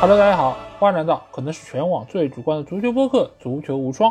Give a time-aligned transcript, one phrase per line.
[0.00, 4.08] Hello，大家好，欢迎来到可能是全网最主观的足球播客《足球无双》。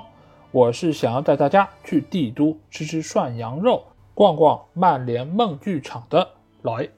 [0.51, 3.81] 我是想要带大家去帝都吃吃涮羊肉，
[4.13, 6.27] 逛逛曼联梦剧场的
[6.61, 6.89] 老 A。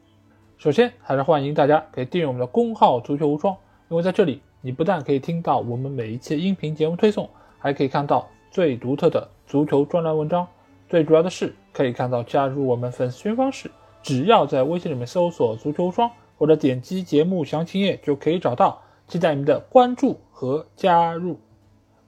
[0.57, 3.55] 首先，还是欢迎大家可以订阅我们的公号“足球无双”，
[3.89, 10.47] 因为在这里，你不但可以听到我们每一期音频节目推送，还可以看到最独特的足球专栏文章。
[10.87, 13.69] 最主要的是，可以看到加入我们粉丝群方式，
[14.01, 16.09] 只要在微信里面搜索“足球无双”。
[16.39, 21.37] 或者点击节目详情页就可以找到，期待你们的关注和加入。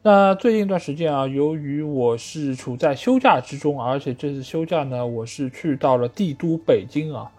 [0.03, 7.29] 那最近一段时间啊，由于我是处在休假之中，而且这次休假呢，我是去到了帝都北京啊。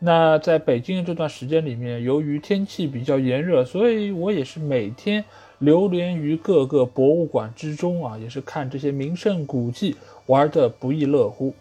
[0.00, 5.24] 那在北京的这段时间里面，由于天气比较炎热，所以我也是每天
[5.58, 9.96] 流连于各个博物馆之中啊，也是看这些名胜古迹，
[10.26, 11.52] 玩的不亦乐乎。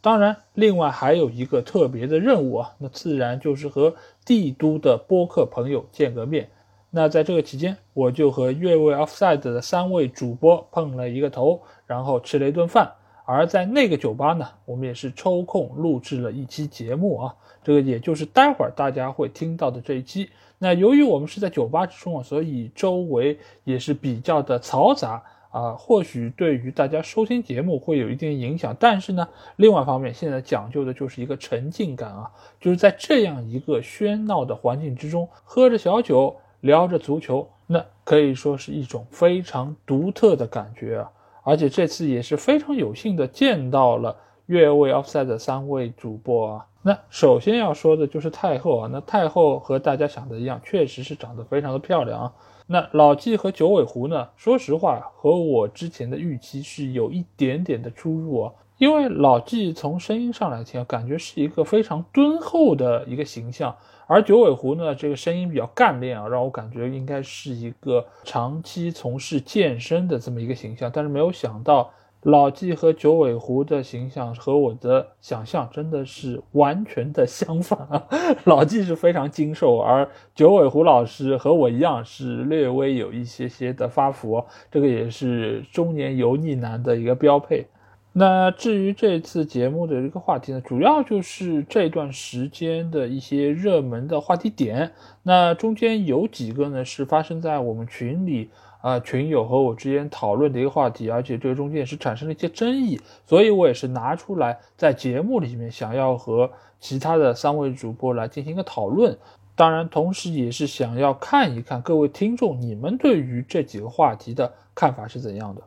[0.00, 6.48] 当然，另外还有一个特别的任务啊，那自然就是和帝都的播客朋友见个面。
[6.90, 12.92] 那在这个期间，我就和越位 Offside 的三位主播碰了一个头，然后吃了一顿饭。
[13.24, 20.28] 而在那个酒吧呢，我们也是抽空录制了一期节目啊，这个也就是待会儿大家会听到的这一期。
[20.58, 25.22] 那由于我们是在酒吧之中啊，所以周围也是比较的嘈杂。
[25.52, 41.10] 啊，或许对于大家收听节目会有一定影响，但是呢，另外一方面，现在讲究的就是一个沉浸感啊，就是在这样一个喧闹的环境之中，喝着小酒，聊着足球，那可以说是一种非常独特的感觉啊。
[41.44, 44.16] 而且这次也是非常有幸的见到了
[44.46, 46.66] 越位 offside 的三位主播啊。
[46.80, 52.32] 那首先要说的就是太后啊，那太后和大家想的一样，确实是长得非常的漂亮啊。
[52.66, 54.28] 那老纪和九尾狐呢？
[54.36, 58.52] 说实话，和我之前的预期是有一点点的出入啊。
[58.78, 70.90] 因为老纪从声音上来听，感觉是一个非常敦厚的一个形象，而九尾狐呢，这个声音比较干练啊，让我感觉应该是一个长期从事健身的这么一个形象。
[70.92, 71.90] 但是没有想到。
[72.22, 78.06] 老纪和九尾狐的形象和我的想象真的是完全的相反啊！
[78.44, 87.66] 老纪是非常精瘦，而九尾狐老师和我一样是略微有一些些的发福，这个也是中年油腻男的一个标配。
[88.12, 94.92] 那至于这次节目的一个话题呢，主要就是这段时间的一些热门的话题点。
[95.24, 98.50] 那中间有几个呢是发生在我们群里。
[98.82, 109.16] 啊，群友和我之间讨论的一个话题，而且这个中间也是产生了一些争议，所以我也是拿出来在节目里面想要和其他的三位主播来进行一个讨论。
[109.54, 115.62] 当然，同时也是想要看一看各位听众你们对于这几个话题的看法是怎样的。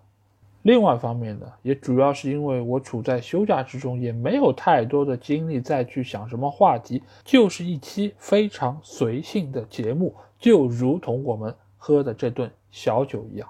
[0.63, 11.53] 另外一方面呢，也主要是因为我处在休假之中，也没有太多的精力再去想什么话题，就是一期非常随性的节目，就如同我们
[11.85, 12.51] 喝的这顿。
[12.71, 13.47] 小酒一样，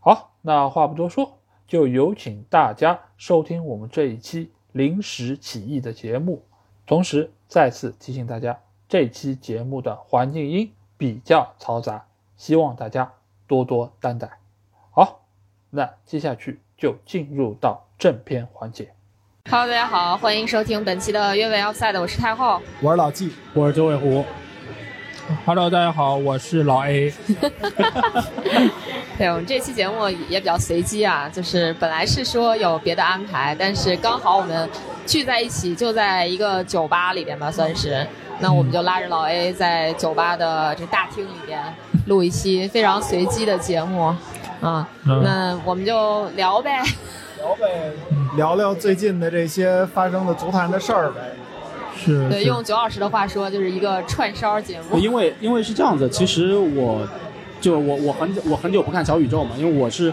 [0.00, 6.42] 好，那话不多说，就有请大家收听我们这一期临时起意的节目。
[6.86, 8.58] 同时，再次提醒大家，
[8.88, 12.06] 这期节目的环境音比较嘈杂，
[12.36, 13.12] 希望大家
[13.46, 14.40] 多多担待。
[14.90, 15.20] 好，
[15.70, 18.92] 那接下去就进入到正片环节。
[19.48, 24.24] Hello，大家好，欢迎收听本期的越位 Outside，我是太后，我是老纪，我是九尾狐。
[25.46, 27.12] Hello，大家好，我是老 A。
[29.16, 34.68] 对我们这期节目也比较随机啊，就是本来是说有别的安排，但是刚好我们
[35.06, 38.06] 聚在一起，就在一个酒吧里边吧，算是。
[38.40, 41.62] 那我们就拉着老 A 在酒吧的这大厅里边
[42.06, 44.14] 录一期非常随机的节目
[44.60, 44.86] 啊。
[45.04, 46.82] 那我们就聊呗，
[47.38, 47.92] 聊呗，
[48.36, 51.20] 聊聊最近的这些发生的足坛的事儿呗。
[52.04, 54.98] 是对，用九老师的话说，就是一个串烧节目。
[54.98, 57.06] 因为因为是这样子，其实我，
[57.60, 60.12] 就我我很久我很久不看小宇宙嘛，因为我是，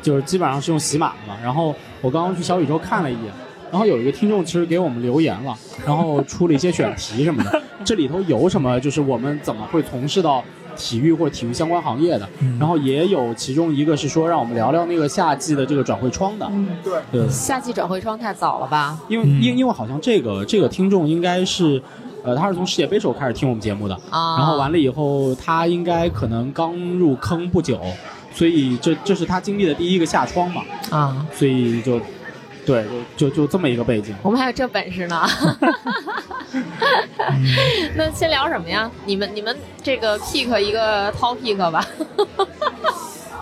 [0.00, 1.36] 就是基本上是用喜马的嘛。
[1.42, 3.32] 然后我刚刚去小宇宙看了一眼，
[3.70, 7.62] 然后有一个听众其实给我们留言了，然后出了一些选题什么的。
[7.84, 8.78] 这里头有什么？
[8.80, 10.42] 就是我们怎么会从事到？
[10.76, 12.28] 体育或者体育相关行业的，
[12.58, 16.46] 然后也有其中一个是说让我们聊聊那个夏季的这个转会窗的。
[16.50, 17.28] 嗯，对，对。
[17.28, 18.98] 夏季转会窗太早了吧？
[19.08, 21.82] 因为因因为好像这个这个听众应该是，
[22.22, 27.80] 呃，他是从世界杯时候开始听我们节目的，啊然后完了以后他应该可能刚入坑不久，
[28.32, 30.62] 所以这这是他经历的第一个夏窗嘛。
[30.90, 32.00] 啊，所以就。
[32.66, 32.82] 对，
[33.14, 34.14] 就就就这么一个背景。
[34.22, 35.20] 我们还有这本事呢。
[37.96, 38.90] 那先聊什么呀？
[39.04, 41.86] 你们你们这个 pick 一个 topic 吧。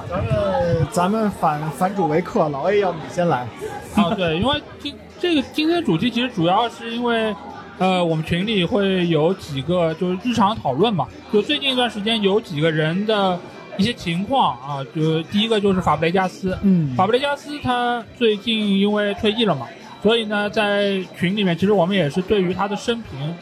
[0.08, 3.46] 咱们咱们反反主为客，老 A 要你先来。
[3.94, 7.34] 啊，对，因为今这个今天主题其实主要是因为
[7.78, 13.38] 呃，我们群里会有几个就是日常讨论嘛，就最近一段时间有几个人的
[13.78, 19.66] 一些情况啊，就第一个就是法布雷加斯，嗯法布雷加斯他最近因为退役了嘛，
[20.02, 23.34] 所以呢，在群里面其实我们也是对于他的生平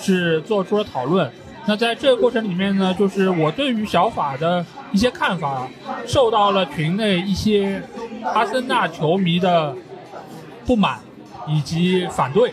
[0.00, 1.30] 是做出了讨论。
[1.66, 5.68] 那在这个过程里面呢，就是我对于小法的一些看法，
[6.06, 7.80] 受到了群内一些
[8.24, 9.74] 阿森纳球迷的
[10.66, 10.98] 不满
[11.46, 12.52] 以及反对。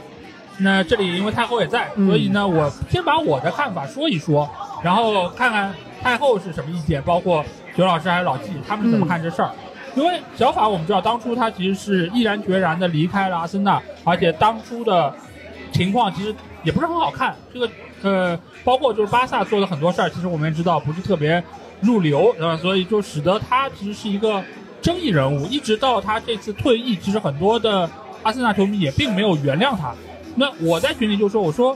[0.58, 4.50] 那这里因为太后也在，嗯所以呢，我先把我的看法说一说，
[4.84, 5.74] 然后看看
[6.04, 7.44] 太后是什么意见，包括
[7.76, 9.50] 九老师还有老纪他们是怎么看这事儿。
[9.96, 15.14] 因为小法我们知道，当初他其实是毅然决然的离开了阿森纳，而且当初的
[15.72, 17.36] 情况其实也不是很好看。
[17.54, 17.70] 这个
[18.02, 21.44] 呃，包括就是巴萨做的很多事儿，其实我们也知道不是特别
[21.82, 22.58] 入流，对吧？
[22.58, 24.44] 所以就使得他其实是一个
[24.82, 27.90] 争议人物，一直到他这次退役，其实很多的
[28.22, 29.94] 阿森纳球迷也并没有原谅他。
[30.36, 31.76] 那我在群里就说，我说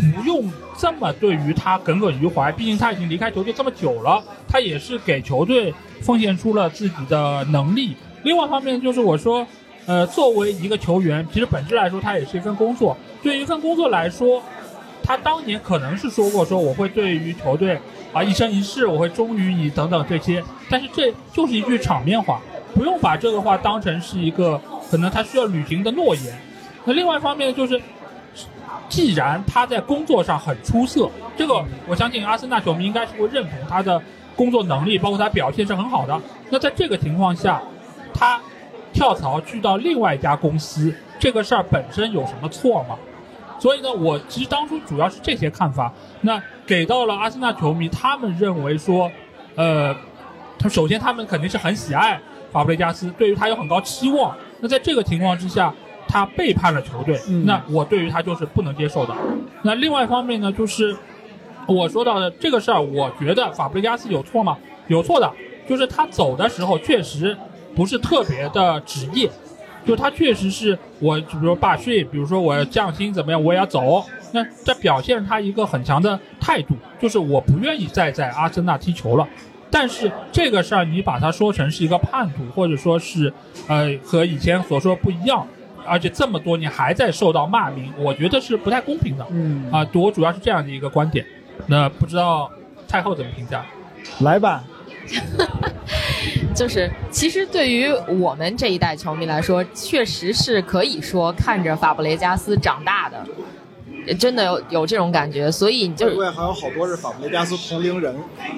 [0.00, 7.94] 不用这么对于他耿耿于怀，毕竟他已经离开球队这么久了，他也是给球队奉献出了自己的能力。
[8.22, 9.46] 另外一方面就是我说，
[9.86, 12.96] 呃，作为一个球员，其实本质来说，他也是一份工作。
[13.22, 14.42] 对于一份工作来说，
[15.02, 17.78] 他当年可能是说过说我会对于球队
[18.12, 22.40] 啊一生一世，我会忠于你等等这些，但是这就是一句场面话，
[22.74, 24.60] 不用把这个话当成是一个
[24.90, 26.38] 可能他需要履行的诺言。
[26.84, 27.80] 那另外一方面就是，
[29.00, 34.00] 既然他在工作上很出色，这个我相信阿森纳球迷应该是会认同他的
[34.36, 36.20] 工作能力，包括他表现是很好的。
[36.50, 37.62] 那在这个情况下，
[38.12, 38.38] 他
[38.92, 42.98] 跳槽去到另外一家公司，这个事儿本身有什么错吗？
[43.58, 45.90] 所以呢，我其实当初主要是这些看法。
[46.20, 49.10] 那给到了阿森纳球迷，他们认为说，
[49.54, 49.96] 呃，
[50.58, 52.20] 他首先他们肯定是很喜爱
[52.52, 54.36] 法布雷加斯，对于他有很高期望。
[54.60, 55.72] 那在这个情况之下，
[56.10, 59.14] 他背叛了球队，嗯那我对于他就是不能接受的。
[59.62, 60.96] 那另外一方面呢，就是
[61.68, 64.58] 我说到的这个事儿，我觉得法布雷加斯有错吗？
[64.88, 65.32] 有错的，
[65.68, 67.36] 就是他走的时候确实
[67.76, 69.30] 不是特别的职业，
[69.86, 74.04] 就他确实是我，比如说罢税，比如说我要降薪怎么样，我也要走。
[74.32, 79.28] 那这表现他一个很强的态度，就是我不愿意再在阿森纳踢球了。
[79.72, 83.32] 但是这个事儿你把它说成是一个叛徒，或者说是
[83.68, 85.46] 呃和以前所说不一样，
[85.86, 89.26] 而且这么多年还在受到骂名，我觉得是不太公平的。
[89.30, 91.24] 嗯啊，我主要是这样的一个观点。
[91.66, 92.50] 那不知道
[92.88, 93.64] 太后怎么评价？
[94.20, 94.64] 来吧，
[96.54, 103.24] 就是其实对于我们这一代球迷来说，确实是可以说看着法布雷加斯长大的，
[104.14, 105.50] 真的有有这种感觉。
[105.50, 108.14] 所以你就会不会还有好多是法布雷加斯同龄人？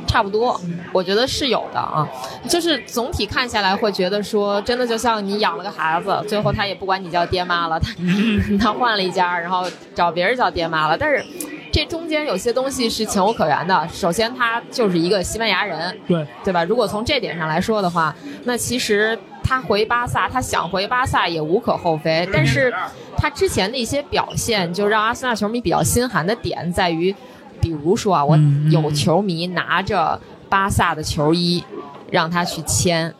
[0.06, 0.60] 差不多，
[0.93, 2.08] 我觉得是有的啊。
[2.49, 7.93] 就是总体看下来，会觉得说，真的就像你养了个孩子，最后他也不管你叫爹妈了，他
[8.60, 9.64] 他换了一家，然后
[9.94, 10.96] 找别人叫爹妈了。
[10.99, 11.25] 但是
[11.72, 13.88] 这中间有些东西是情有可原的。
[13.90, 16.62] 首先，他就是一个西班牙人，对，对吧？
[16.62, 18.14] 如果从这点上来说的话，
[18.44, 22.28] 那其实他回巴萨，他想回巴萨也无可厚非。
[22.32, 22.72] 但是
[23.16, 27.12] 他之前的一些表现，就让阿森纳球迷比较心寒的点在于，
[27.61, 28.38] 比如说啊，我
[28.70, 31.64] 有球迷拿着巴萨的球衣
[32.11, 33.12] 让他去签。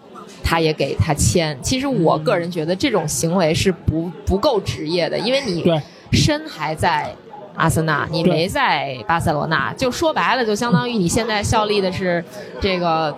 [0.45, 5.65] 他也给他签，其实我个人觉得这种行为是不不够职业的，因为你
[6.11, 7.15] 身还在
[7.55, 12.25] 阿森纳，你没在巴塞罗那，就说白了，就相当于你现在效力的是
[12.61, 13.15] 这个。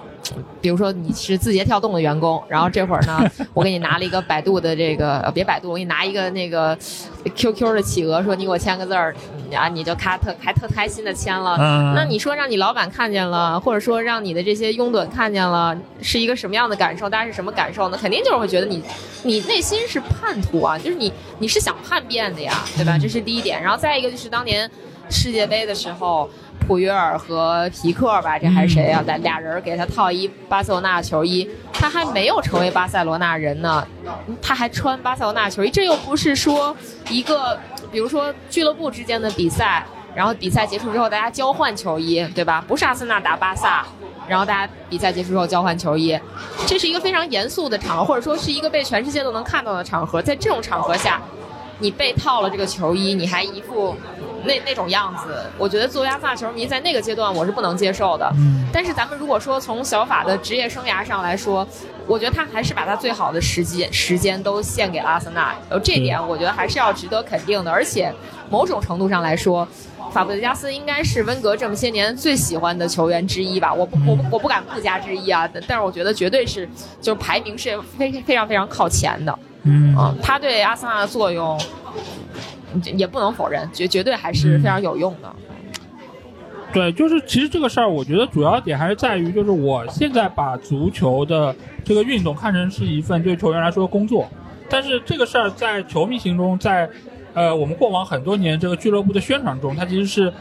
[0.61, 3.21] 比如说你是字节跳动的员工，然后这会儿呢，
[3.53, 6.77] 我给你拿了一个百度的这个，呃别百度，我给你拿一个那个
[7.35, 9.15] QQ 的企鹅，说你给我签个字儿，
[9.55, 11.57] 啊，你就咔特还特开心的签了。
[11.61, 17.09] 嗯那你说让你老板看见了，或者说让你的这些拥趸看见了，是一个什么样的感受？
[17.09, 17.99] 大家是什么感受呢？
[18.01, 18.83] 肯定就是会觉得你，
[19.25, 22.97] 你内心是叛徒啊，就是你你是想叛变的呀，对吧？
[22.99, 23.63] 这是第一点。
[23.63, 24.69] 然后再一个就是当年
[25.11, 26.29] 世界杯的时候，
[26.61, 29.03] 普约尔和皮克吧，这还是谁啊？
[29.07, 33.87] 俩俩人给他套一巴塞罗那球衣，他还没有成为巴塞罗那人呢，
[34.41, 36.75] 他还穿巴塞罗那球衣，这又不是说
[37.09, 37.59] 一个，
[37.93, 39.85] 比如说俱乐部之间的比赛。
[40.17, 42.65] 然后比赛结束之后，大家交换球衣，对吧？
[42.69, 43.85] 不是阿森纳打巴萨，
[44.29, 46.17] 然后大家比赛结束之后交换球衣，
[46.69, 50.23] 这是一个非常严肃的场合，或者说是一个被全世界都能看到的场合。
[50.23, 51.21] 在这种场合下，
[51.79, 53.95] 你被套了这个球衣，你还一副
[54.45, 58.31] 那那种样子，我觉得作为阿森纳球迷，在那个阶段我是不能接受的。
[58.37, 61.65] 嗯但是咱们如果说从小法的职业生涯上来说，
[62.09, 67.71] 我觉得他还是把他最好的时机时间都献给了阿森纳，呃，这点我觉得还是要值得肯定的。
[67.71, 68.13] 而且
[68.51, 69.67] 某种程度上来说，
[70.13, 73.73] 法布雷加斯应该是温格这么些年最喜欢的球员之一吧。
[73.73, 76.69] 我不我不我不敢不加之一啊，但但是我觉得绝对是
[77.01, 79.39] 就是排名是非非常非常靠前的。
[79.65, 79.95] 嗯。
[79.99, 81.61] 嗯，他对阿森纳的作用，
[82.97, 85.35] 也不能否认，绝绝对还是非常有用的。
[86.73, 91.55] 对，就是其实这个事儿，我觉得主要点还是在于，就是我现在把足球的
[91.85, 94.29] 这个运动看成是一份对球员来说的工作，
[94.69, 96.91] 但是这个事儿在球迷心中，在
[97.33, 100.33] 呃我们过往很多年这个俱乐部的宣传中，它其实是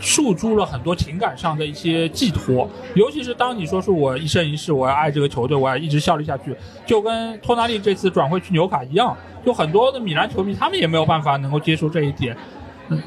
[0.00, 6.54] 诉诸了很多情感上的一些寄托，尤其是当你说是我一生一世我要爱这个球队，我要一直效力下去，
[6.86, 12.36] 就跟托纳利这次转会去纽卡一样，就很多的米兰球迷他们也没有办法能够接受这一点。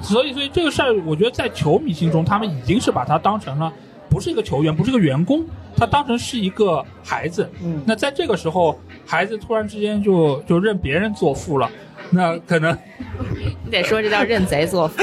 [0.01, 3.73] 所以，所以这个事儿，我觉得在球迷心中，他们已经是把他当成了
[4.09, 5.43] 不是一个球员，不是一个员工，
[5.75, 7.49] 他当成是一个孩子。
[7.63, 11.67] 嗯，那在这个时候，孩子突然之间就就认别人做父了，
[12.13, 12.77] 那可能
[13.65, 15.01] 你得说这叫认贼作父。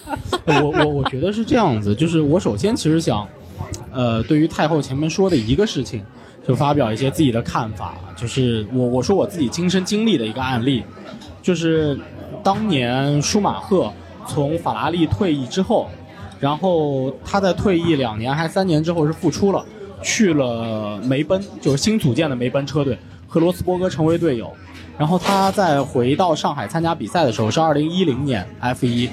[0.46, 3.26] 我我我觉得是这样子，就是我首先其实想，
[3.92, 6.04] 呃，对于太后前面说的一个事情，
[6.46, 10.84] 就发表一些自己的看法，就是我我说我自己亲身经历的一个案例，
[11.40, 11.98] 就是
[12.42, 13.92] 当年舒马赫。
[14.24, 15.90] 从法拉利退役之后，
[16.38, 19.66] 然后他在退役两年还三年之后是复出了，
[20.00, 24.48] 去了梅奔，就是新组建的梅奔车队，和罗斯伯格成为队友。
[24.98, 29.08] 然后他再回到上海参加比赛的时候是二零一零年 F 一，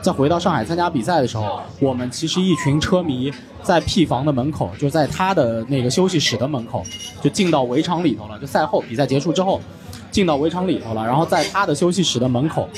[0.00, 6.84] 再回到上海参加比赛的时候，我们其实一群车迷在 P 房的门口，就在他的那个休息室的门口，
[7.20, 8.38] 就进到围场里头了。
[8.38, 9.60] 就赛后比赛结束之后，
[10.10, 12.68] 进到围场里头了，然后在他的休息室的门口。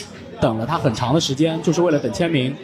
[0.41, 2.55] 等了他很长的时间，就是为了等签名。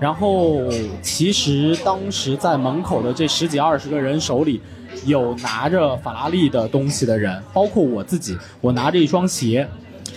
[0.00, 0.58] 然后，
[1.02, 4.60] 其实当时在门口的这十几二十个人手里，
[5.04, 8.36] 有拿着法拉利的东西的人，包括我自己。
[8.60, 9.66] 我拿着一双鞋，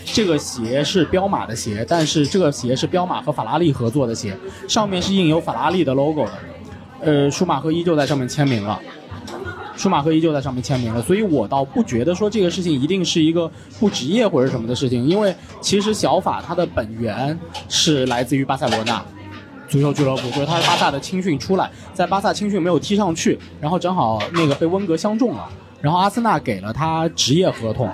[0.05, 4.35] 这个鞋是彪马的鞋，但是这个鞋是彪马和法拉利合作的鞋，
[4.67, 6.31] 上面是印有法拉利的 logo 的。
[7.01, 8.79] 呃，舒马赫依旧在上面签名了。
[9.75, 17.35] 舒马赫依旧在上面签名了，所以我倒不觉得说这个事情一定是一个不职业或者什么的事情，因为其实小法它的本源
[17.67, 19.03] 是来自于巴塞罗那
[19.71, 25.47] 足球俱乐部，就是他是巴萨的青训出来，在巴萨青训没有踢上去，然后正好那个被温格相中了，
[25.79, 27.89] 然后阿森纳给了他职业合同，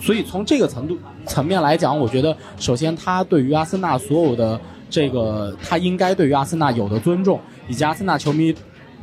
[0.00, 0.96] 所以从这个程度
[1.26, 8.54] 层面来讲，我觉得首先他对于阿森纳所有的这个他应该对于阿森纳有的尊重，以及阿森纳球迷。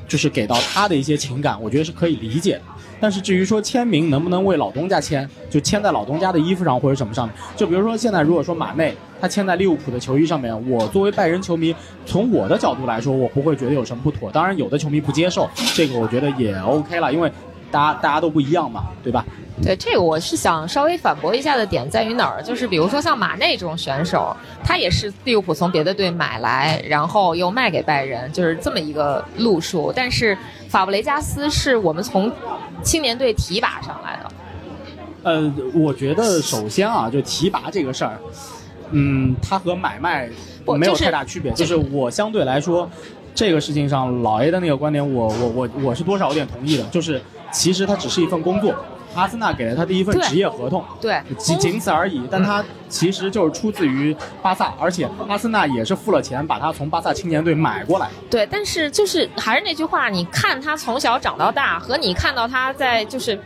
[0.07, 2.59] 就是给到他的一些情感，我觉得是可以理解。
[3.01, 14.31] 但是至于说签名能不能为老东家签，就签在老东家的衣服上或者什么上面，就比如说现在如果说马内他签在利物浦的球衣上面，我作为拜仁球迷，从我的角度来说，我不会觉得有什么不妥。
[14.31, 17.31] 当然有的球迷不接受这个，我觉得也 OK 了，因为
[17.71, 19.25] 大家大家都不一样嘛，对吧？
[19.63, 22.41] 对这个，我是想稍微反驳一下的点在于哪儿？
[22.41, 29.93] 就是比如说像马内这种选手，他也是利物浦从别的队买来，然后又卖给拜仁，就是这么一个路数。
[29.95, 30.35] 但是
[30.67, 32.31] 法布雷加斯是我们从
[32.81, 34.31] 青年队提拔上来的。
[35.23, 38.17] 呃，我觉得首先啊，就提拔这个事儿，
[38.89, 40.27] 嗯，他和买卖
[40.65, 41.51] 没有太大区别。
[41.51, 42.89] 就是我相对来说，
[43.35, 46.83] 这个事情上，老 A 的那个观点，我我我我是多少有点同意的。
[46.85, 48.73] 就是其实它只是一份工作。
[49.13, 52.21] 阿森纳给了他第一份职业合同，对，仅仅此而已。
[52.31, 58.09] 但他其实就是出自于巴萨，而且阿森纳也是付了钱把他从巴萨青年队买过来。
[58.29, 63.37] 对，但是就是还是那句话，你看他从小长到大，和你看到他在就是，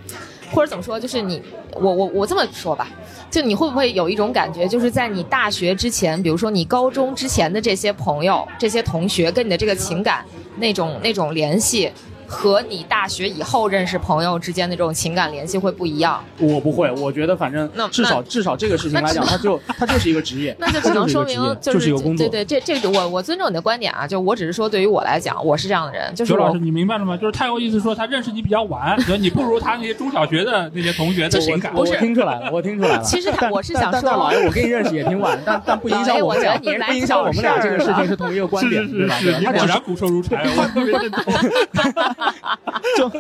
[0.52, 1.42] 或者怎么说，就是你
[1.74, 2.88] 我我我这么说吧，
[3.32, 10.24] 就你会不会有一种感觉，就是在你大学之前，比如说你高中之前的这些朋友、这些同学跟你的这个情感
[10.58, 11.92] 那种那种联系。
[12.28, 16.24] 和你大学以后认识朋友之间的这种情感联系会不一样。
[16.40, 22.28] 我不会，我觉得反正至少至少这个事情来讲，它就它就是一个职业， 那就只能说明就是一个工作。
[22.28, 26.14] 对对，这这我我尊重你的观点啊，就我只是说对于我来讲，我是这样的人。
[26.16, 27.16] 就是周老师，你明白了吗？
[27.18, 31.74] 就是太有意思，说他认识你比较晚， 你不如他那些中小学的那些同学的情感。
[31.76, 33.04] 我听出来了，我听出来了。
[33.04, 39.16] 其实他我是想说，老爷，我跟你认识也挺晚，但但不影响我们俩， 不影响我们俩这个事情是同一个观点，对吧？
[39.46, 40.46] 他果然骨瘦如柴。
[42.98, 43.12] 就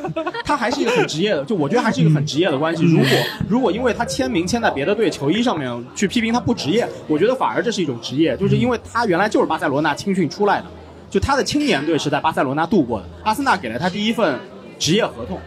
[0.43, 2.83] 他还是一个很职业的，就我觉得还是一个很职业的关系。
[2.83, 3.07] 如果
[3.49, 10.65] 如果因为他签名签在别的队球衣上面去批评他不职业，我觉得反而这是一种职业，就是因为他原来就是巴塞罗那青训出来的，
[11.09, 13.05] 就他的青年队是在巴塞罗那度过的。
[13.23, 14.39] 阿森纳给了他第一份
[14.79, 15.39] 职业合同，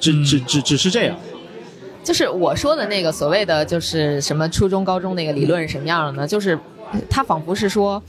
[0.00, 1.16] 只只只只是这样。
[2.02, 6.26] 就是我说的那个所谓的就是什么初中高中那个理论是什么样的呢？
[6.26, 6.58] 就是
[7.08, 8.02] 他仿佛是说。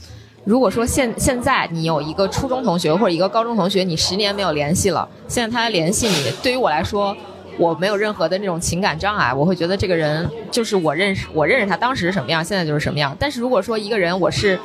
[0.46, 7.14] 如果说现现在你有一个初中同学或者一个高中同学，你十年没有联系了，现在他联系你，对于我来说，
[7.58, 13.14] 我没有任何的那种情感障碍，我会觉得这个人就是我认识，我认识他当时什么样，现在就是什么样。
[13.18, 14.56] 但是如果说一个人我是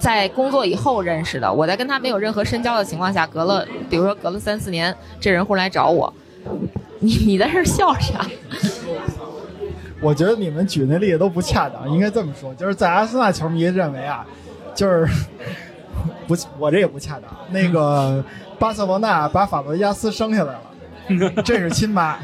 [0.00, 6.12] 在工作以后认识的，我在跟他没有任何深交的情况下，隔了比如说隔了三四年，这人忽然来找我，
[6.98, 8.26] 你你在这笑啥？
[10.02, 14.26] 我觉得你们举那例子都不恰当，应该这么说，就是在阿森纳球迷认为啊，
[14.74, 15.06] 就是
[16.26, 17.30] 不，我这也不恰当。
[17.50, 18.24] 那个
[18.58, 22.18] 巴塞罗那把法布雷加斯生下来了，这是亲妈。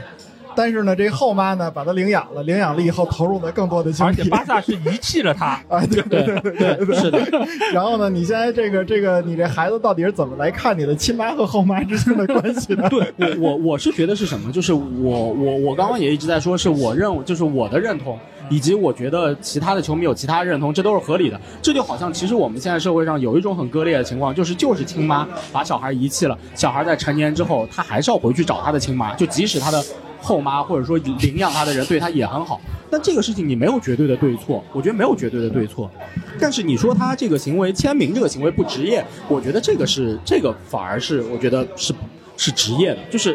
[0.56, 4.10] 但是呢，这后妈呢把他领养了，领养了以后投入了更多的精力。
[4.10, 7.20] 而且巴萨是遗弃了他啊，对对对对对，是的。
[7.72, 12.86] 然后呢，你现在这个这个，你这孩子到底是怎么来看你的亲妈和后妈之间的关系呢？
[12.90, 14.50] 对我我我是觉得是什么？
[14.50, 18.18] 就是我我我刚刚也一直在说，是我认为就是我的认同，
[18.50, 21.40] 以及我觉得其他的球迷有其他认同，这都是合理的。
[21.62, 29.82] 这就好像其实我们现在社会上有一种很割裂的情况，就是就是亲妈把小孩遗弃了，小孩在成年之后，他还是要回去找他的亲妈，就即使他的。
[30.22, 35.90] 后妈或者说领养他的人对他也很好，但这个事情你没有绝对的对错，我觉得没有绝对的对错。
[36.38, 41.94] 但是你说他这个行为签名这个行为不职业，我觉得这个是这个反而是我觉得是
[42.36, 43.34] 是职业的，就是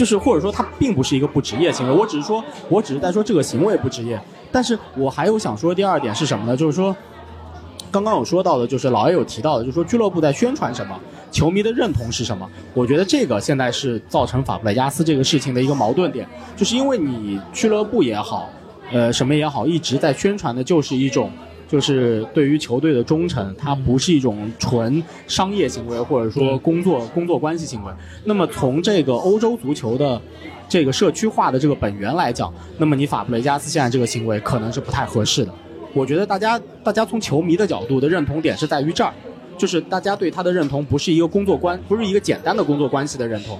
[0.00, 1.94] 就是或者说他并不是一个不职业行为。
[1.94, 4.18] 我只是说我只是在说这个行为不职业。
[4.50, 6.56] 但是我还有想说第二点是什么呢？
[6.56, 6.96] 就是说
[7.90, 10.98] 刚刚有说到的，就是老 A 有提到的，就是说俱乐部在宣传什么。
[11.30, 12.48] 球迷的认同是什么？
[12.72, 16.26] 我觉得这个现在是造成法布雷加斯这个事情的一个矛盾点，
[16.56, 18.48] 就是因为你俱乐部也好，
[18.90, 21.30] 呃，什么也好，一直在宣传的就是一种，
[21.70, 27.92] 就是对于球队的忠诚，它不是一种纯商业行为或者说工作工作关系行为。
[28.24, 30.20] 那么从这个欧洲足球的
[30.68, 35.54] 这个社区化的这个本源来讲，那么你法布雷加斯现在这个行为可能是不太合适的。
[35.94, 39.14] 我觉得大家大家从球迷的角度的认同点是在于这儿。
[39.58, 43.58] 就是大家对他的认同不是一个工作关，不是一个简单的工作关系的认同，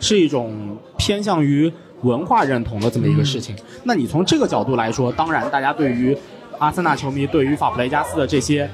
[0.00, 1.70] 是一种偏向于
[2.00, 3.54] 文化认同的这么一个事情。
[3.82, 6.16] 那你从这个角度来说，当然大家对于
[6.58, 8.68] 阿森纳球迷对于法布雷加斯的这些，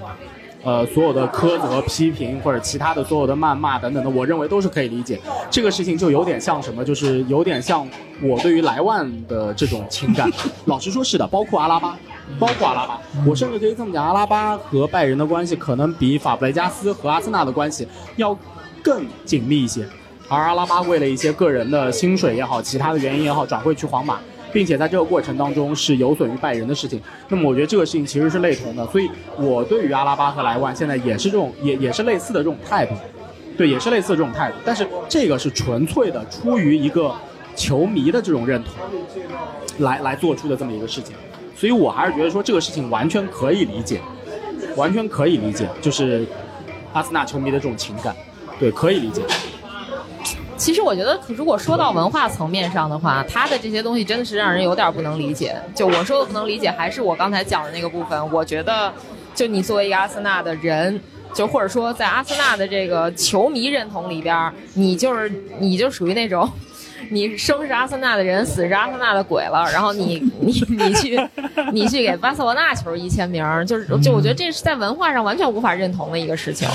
[0.62, 5.20] 呃所有的苛责、批评或者其他的所有的谩骂等等的，我认为都是可以理解。
[5.50, 7.86] 这个事情就有点像什么，就是有点像
[8.22, 10.30] 我对于莱万的这种情感。
[10.66, 11.96] 老实说，是的，包括阿拉巴。
[12.38, 18.38] 包括阿拉巴，我甚至可以这么讲，阿拉巴和拜仁的关系可能比法布雷加斯和阿森纳的关系要
[18.84, 19.84] 更紧密一些。
[20.28, 24.20] 而阿拉巴为了一些个人的薪水也好，其他的原因也好，转会去皇马，
[24.52, 27.00] 并且在这个过程当中是有损于拜仁的事情。
[27.28, 32.94] 那么我觉得这个事情其实是类同的，所以我对于阿拉巴和莱万现在也是这种，也也是类似的这种态度，
[33.56, 34.56] 对，也是类似的这种态度。
[34.64, 37.14] 但是这个是纯粹的出于一个
[37.54, 38.72] 球迷的这种认同，
[39.78, 41.14] 来来做出的这么一个事情。
[41.56, 44.00] 所以我还是觉得说这个事情完全可以理解，
[44.76, 46.24] 完全可以理解，就是
[46.92, 48.16] 阿森纳球迷的这种情感，
[48.58, 49.22] 对，可以理解。
[50.60, 55.56] 其实我觉得，如果说到文化层面上的话，他的这些东西真的是让人有点不能理解。
[55.74, 58.30] 就我说的不能理解，还是我刚才讲的那个部分。
[58.30, 58.92] 我觉得，
[59.34, 61.00] 就你作为一个阿森纳的人，
[61.32, 66.46] 就或者说在阿森纳的这个球迷认同里边，你就是你就属于那种。
[67.08, 69.64] 你生是阿森纳的人，死是阿森纳的鬼了。
[69.72, 71.28] 然后你你你去
[71.72, 76.68] 你去给巴塞罗那球衣签名，就是就我觉得这是在文化上完全无法认同的一个事情。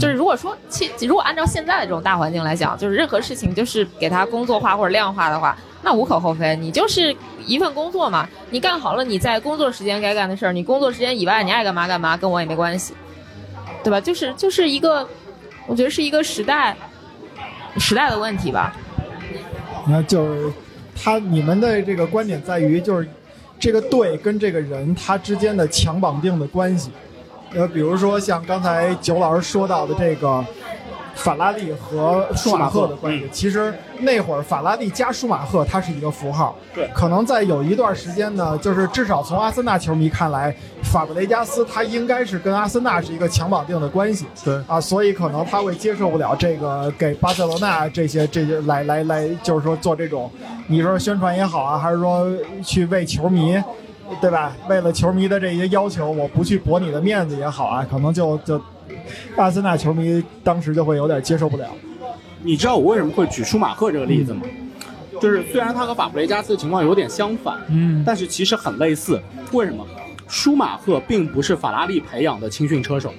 [0.00, 6.56] 就是如果说，其如果按照现在的这种大环境来讲，就是任何事情就是给它工作化或者量化的话，那无可厚非。
[6.56, 7.14] 你就是
[7.46, 12.94] 一份工作嘛，你干好了你在工作时间该干的事儿，你工作时间以外你爱干嘛干嘛，跟我也没关系，
[13.84, 14.00] 对吧？
[14.00, 15.06] 就是就是一个，
[15.66, 16.76] 我觉得是一个时代
[17.78, 18.74] 时代的问题吧。
[19.88, 20.52] 那就是
[20.94, 23.08] 他你们的这个观点在于，就是
[23.58, 26.90] 这个队跟这个人他之间的强绑定的关系。
[27.54, 30.44] 呃，比如说像刚才九老师说到的这个。
[31.18, 36.56] 法拉利和舒马赫的关系，其实那会儿法拉利加舒马赫，它是一个符号。
[36.72, 40.54] 对，可能在有一段时间呢，就是至少从阿森纳球迷看来，
[40.84, 44.26] 法布雷加斯他应该是跟阿森纳是一个强绑定的关系。
[44.44, 50.30] 对啊，所以可能他会接受不了这个给巴塞罗那这些这些来来来，就是说做这种，
[50.68, 52.26] 你说宣传也好啊，还是说
[52.62, 53.60] 去为球迷，
[54.20, 54.52] 对吧？
[54.68, 58.60] 为了球迷的这些要求，我不去驳你的面子也好啊，可能就就。
[59.36, 61.66] 阿森纳球迷当时就会有点接受不了。
[62.42, 64.42] 你知道我为什么会举舒马赫这个例子吗？
[65.20, 69.20] 就是虽然他和法布雷加斯的情况有点相反，嗯，但是其实很类似。
[69.52, 69.84] 为什么？
[70.28, 73.12] 舒马赫并不是法拉利培养的青训车手。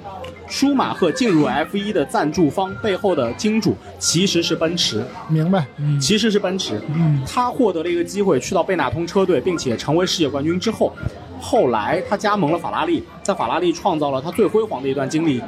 [0.47, 5.04] 舒马赫进入 F1 的赞助方背后的金主其实是奔驰。
[5.28, 5.65] 明白？
[5.99, 6.82] 其实是奔驰。
[6.88, 10.95] 嗯，他获得了一个机会去到贝纳通车队，并且成为世界冠军之后。
[11.39, 15.41] 后来他加盟了法拉利，在法拉利创造了他最辉煌的一段经历。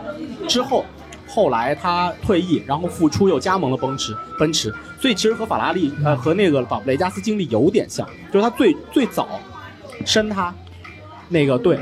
[0.48, 0.86] 之后，
[1.28, 4.16] 后来他退役，然后复出又加盟了奔驰。
[4.40, 9.28] 奔驰，所以其实和法拉利呃和那个法雷加斯经历有点像，就是他最最早
[10.06, 10.54] 升他
[11.28, 11.78] 那个队，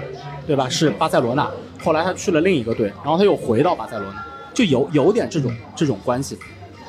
[0.48, 0.68] 对吧？
[0.68, 1.50] 是巴塞罗那。
[1.84, 6.38] 后来他去了另一个队，然后他又回到巴塞罗那，就有有点这种这种关系。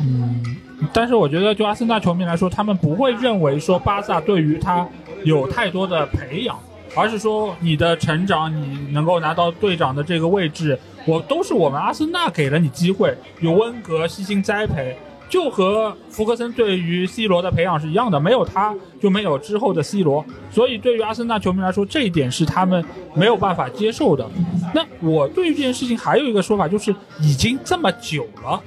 [0.00, 0.42] 嗯，
[0.92, 4.88] 但是我觉得就阿森纳球迷来说，他们不会认为说巴萨对于他。
[5.22, 6.58] 有太多的培养，
[6.94, 14.96] 而是说你的成长，你能够拿到队长的这个位置，我都是我们阿森纳给了你机会，有温格悉心栽培。
[15.28, 24.28] 就和福格森对于 C 罗的培养是一样的，没有他就没有之后的 C 罗，所以对于阿森纳球迷来说，这一点是他们没有办法接受的。
[24.74, 28.60] 那我对于这件事情还有一个说法，就是已经这么久了，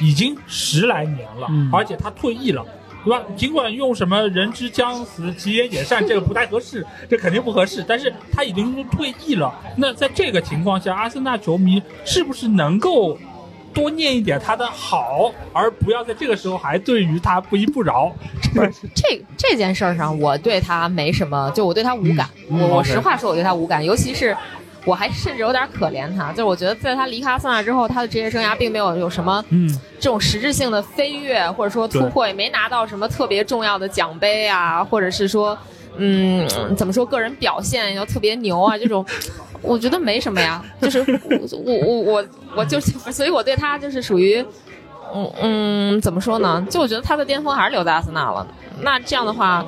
[0.00, 2.64] 已经十来年了，而且他退役了，
[3.04, 3.22] 对吧？
[3.36, 9.54] 尽管用什么“人之将死，其言也善”这个不太合适， 这肯定不合适，但是他已经退役了。
[9.76, 13.18] 那在这个情况下，阿森纳球迷是不是能够？
[13.74, 18.14] 多念一点他的好，而不要在这个时候还对于他不依不饶。
[18.94, 22.30] 这这件事儿上，我对他没什么，就我对他无感。
[22.48, 23.84] 我我实话说，我对他无感。
[23.84, 24.36] 尤其是，
[24.84, 26.30] 我还甚至有点可怜他。
[26.30, 29.68] 就是我觉得，在他离开阿森纳之后，他的职业生涯并没有有什么嗯
[29.98, 35.56] 这种实质性的飞跃，或者说突破，也没拿到什么特别重要的奖杯啊，或者是说，
[35.96, 39.04] 嗯，怎么说个人表现又特别牛啊这种。
[39.62, 42.24] 我觉得没什么呀，就是我我我我
[42.56, 44.44] 我就所以我对他就是属于，
[45.14, 46.66] 嗯嗯，怎么说呢？
[46.68, 48.44] 就我觉得他的巅峰还是留在阿森纳了。
[48.80, 49.64] 那这样的话，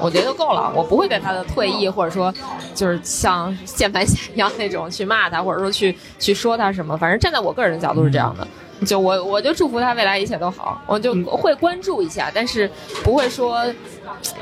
[0.00, 0.72] 我觉得就够了。
[0.74, 2.34] 我不会对他的退役或者说
[2.74, 6.96] 就是像键盘侠一样那种去骂他，或者说去去说他什么。
[6.98, 10.82] 反正站在我个人的角度是这样的，就我我就祝福他未来一切都好。
[10.86, 12.68] 我就会关注一下，但是
[13.04, 13.64] 不会说，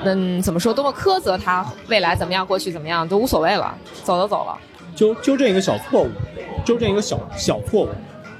[0.02, 4.56] 嗯，怎么说多么苛责他未来怎么样，过去怎么样都无所谓了，走都走了。
[4.94, 6.10] 纠纠正一个小错误，
[6.64, 7.90] 纠正一个小小错误，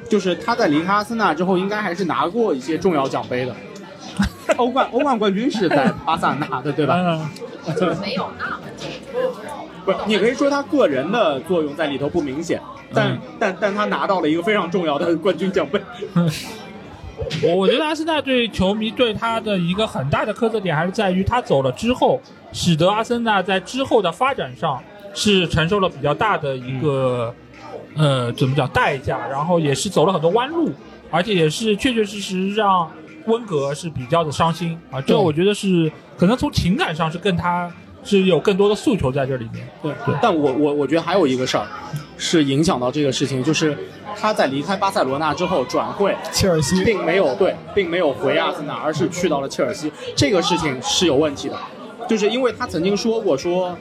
[0.09, 3.55] 就是他在离开阿森纳之后，应该还是拿过一些重要奖杯的。
[4.57, 6.95] 欧冠欧冠冠军是在巴萨拿的，对吧？
[8.01, 8.59] 没有那么
[9.85, 12.61] 不是，你可以说他个人的作用在里头不明显，
[12.95, 15.81] 但但但他拿到了一个非常重要的冠军奖杯。
[17.43, 22.21] 我我觉得阿森纳对球迷对他的一个很大的苛责点，还是在于他走了之后，
[22.53, 24.83] 使得阿森纳在之后的发展上。
[25.19, 27.35] 是承受了比较大的一个，
[27.97, 30.71] 呃，怎么讲代价，然后也是走了很多弯路，
[31.11, 32.91] 而且也是确确实实让
[33.25, 35.01] 温格是比较的伤心啊。
[35.01, 37.73] 这我觉得是可能从情感上是跟他
[38.05, 39.67] 是有更多的诉求在这里面。
[39.83, 40.15] 对对。
[40.21, 41.67] 但我我我觉得还有一个事儿
[42.19, 43.77] 是影响到这个事情，就是
[44.15, 49.91] 他在离开巴塞罗那之后转会切尔西，并没有对，并没有回阿森纳，而是去到了切尔西。
[50.15, 51.59] 这个事情是有问题的，
[52.07, 53.75] 就是因为他曾经说过说。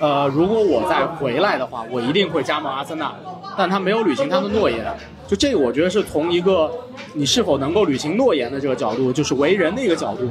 [0.00, 3.12] 呃，如果我再回来的话，我一定会加盟阿森纳，
[3.56, 4.84] 但他没有履行他的诺言。
[5.26, 6.70] 就这个，我觉得是从一个
[7.12, 10.30] 你是否能够履行诺言的这个角度，就是为人的一个角度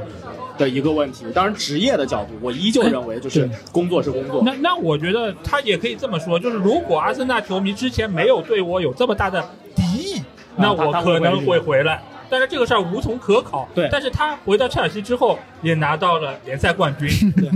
[0.58, 1.26] 的一个问题。
[1.36, 4.42] 当然，职业的角度，我依旧认为就是工作是工作。
[4.44, 9.44] 那那我觉得他也可以这么说，就是如果阿森纳球迷之前没有对我有这么大的
[9.76, 10.22] 敌意，
[10.56, 12.02] 那我可能会回来。
[12.30, 13.68] 但是这个事儿无从可考。
[13.74, 17.10] 对，但是他回到切尔西之后，也拿到了联赛冠军。
[17.36, 17.50] 对，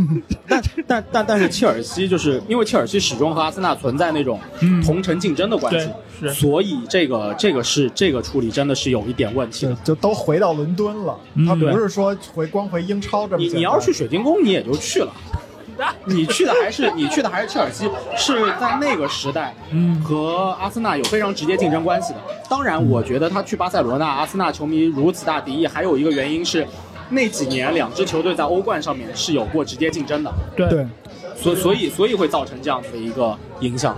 [0.48, 4.40] 但但但但是切尔西就是因为切尔西始终和阿森纳存在那种
[4.84, 9.76] 同城竞争的关系，是，所以这个这个是这个处理真的是有一点问题。
[9.84, 13.44] 就都回到伦敦了，他不是说回光回英超这么。
[13.44, 15.12] 你你要去水晶宫，你也就去了。
[16.06, 22.20] 你去的还是 你去的还是切尔西，是在那个时代，嗯和阿森纳有非常直接竞争关系的。
[22.50, 26.68] 当然，我觉得他去巴塞罗那，阿森纳球迷如此大敌意，还有一个原因是，
[27.10, 30.34] 那几年两支球队在欧冠上面是有过直接竞争的。
[30.56, 30.86] 对，
[31.36, 33.98] 所所以所以会造成这样子的一个影响。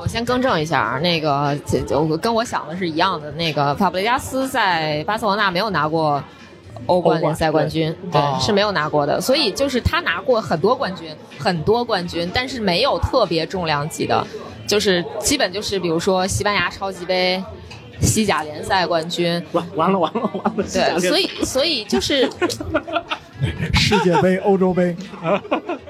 [0.00, 6.22] 我先更正一下啊，那个就跟我想的是一样的，那个法布雷加斯在巴塞罗那没有拿过。
[6.88, 9.20] 欧冠联赛冠军，对，是没有拿过的。
[9.20, 14.26] 所以就是他拿过很多冠军，很多冠军，但是没有特别重量级的，
[14.66, 17.42] 就是基本就是比如说西班牙超级杯、
[18.00, 19.40] 西甲联赛冠军。
[19.52, 20.64] 完完了完了完了！
[20.72, 22.28] 对，所以所以就是
[23.74, 24.96] 世界杯、欧洲杯。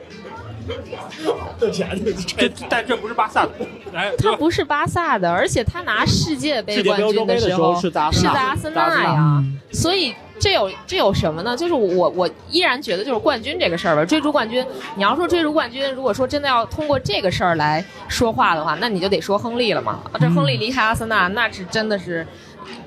[1.58, 1.90] 这钱，
[2.36, 3.50] 这但这不是巴萨的，
[3.94, 10.14] 哎，他不是巴萨的，而且他拿世界杯冠军的时候是在阿森纳呀，所以。
[10.40, 11.56] 这有这有什么呢？
[11.56, 14.64] 就是我我依然觉得就是冠军这个事儿吧，追逐冠军。
[14.94, 19.98] 你要说追逐冠军，如果说真的要通过这个事儿来说话的话，那你就得说亨利了嘛。
[20.20, 22.24] 这亨利离开阿森纳，那是真的是，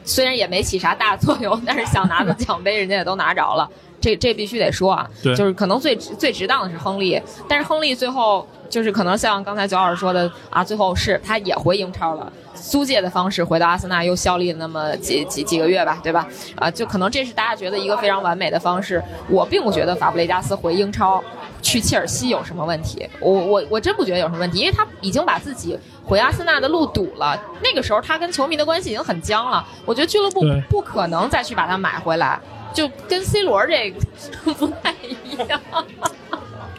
[0.06, 3.70] 虽然也没起啥大作用，但是想拿的奖杯人家也都拿着了。
[4.02, 16.28] 这这必须得说啊，就是可能最最值当的是亨利，但是亨利最后就是可能像刚才九老师说的啊，最后是他也回英超了，租借的方式回到阿森纳又效力了那么几几几个月吧，对吧？
[16.56, 19.02] 啊，就可能这是大家觉得一个非常完美的方式。
[19.30, 21.24] 我并不觉得法布雷加斯回英超
[21.62, 27.40] 去切尔西有什么问题，我我我真不觉得有什么问题，因为他已经把自己回阿森纳的路堵了。
[27.64, 32.40] 那个时候他跟球迷的关系已经很僵了，我觉得俱乐部不可能再去把他买回来。
[32.74, 34.00] 就跟 C 罗这个
[34.54, 35.62] 不太一样。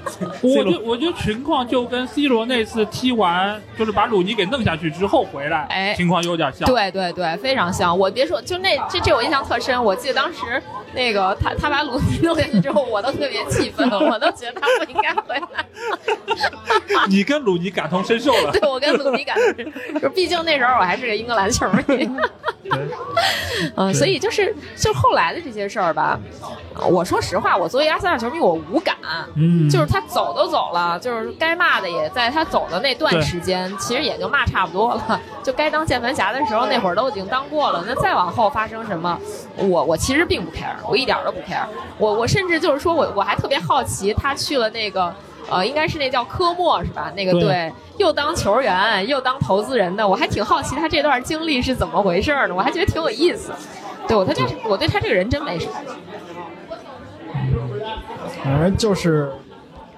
[0.42, 6.66] 我觉我觉得情况就跟 C 罗那次踢完，就是把鲁尼给弄下去之后回来，哎情况有点像。
[6.68, 7.96] 对对对，非常像。
[7.96, 9.82] 我别说，就那这这我印象特深。
[9.82, 10.62] 我记得当时
[10.94, 15.66] 那个他他把鲁尼弄下去之后，我都特别气愤， 我都觉得他不应该回来。
[17.08, 18.50] 你跟鲁尼感同身受了。
[18.52, 19.64] 对我跟鲁尼感觉，
[20.00, 22.08] 就毕竟那时候我还是个英格兰球迷。
[23.76, 26.18] 嗯，所以就是就后来的这些事儿吧，
[26.74, 28.96] 呃我说实话，我作为阿森纳球迷，我无感。
[29.36, 35.20] 嗯就是他走都走了，就是该骂的也在他走的那段时间，其实也就骂差不多了。
[35.42, 37.84] 就该当键盘侠的时候，那会儿都已经当过了。
[37.86, 39.18] 那再往后发生什么，
[39.56, 41.66] 我我其实并不 care，我一点儿都不 care。
[41.98, 45.14] 我我甚至就是说我我还特别好奇，他去了那个。
[45.50, 47.12] 呃，应该是那叫科莫是吧？
[47.16, 52.54] 那个队又当球员又当投资人的，我还挺好奇他这段经历是怎么回事呢？
[52.54, 53.50] 我还觉得挺有意思。
[54.06, 55.72] 对我，他这我对他这个人真没什么。
[58.42, 59.32] 反正就是，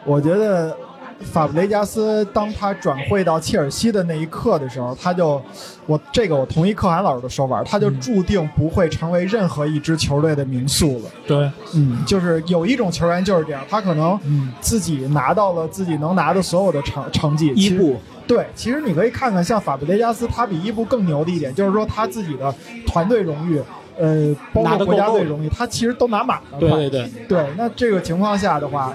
[0.05, 0.77] 我觉得
[1.21, 5.41] 法布雷加斯当他转会到切尔西的那一刻的时候，他就，
[5.87, 11.11] 我这个我同意可汗老师的说法，他就注定不会成为任何一支球队的名宿了。
[11.27, 17.53] 对，嗯，就是有一种球员就是这样，他可能嗯自己拿到了自己能拿的所有的成成绩。
[17.55, 22.53] 伊布对，其实你可以看看像法布雷加斯，他比伊布更牛的一点，就是说他自己的
[22.87, 23.63] 团队荣誉，
[23.99, 26.59] 呃，包括国家队荣誉，他其实都拿满了。
[26.59, 28.93] 对对对，对，那这个情况下的话，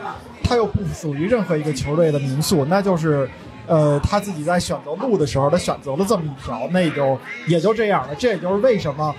[0.50, 3.30] 他又不属于任何一个球队的名宿，那就是，
[3.68, 8.16] 呃，他自己在选择路的时候，他选择了这么一条，那也就也就这样了。
[8.16, 9.14] 这也就是为什么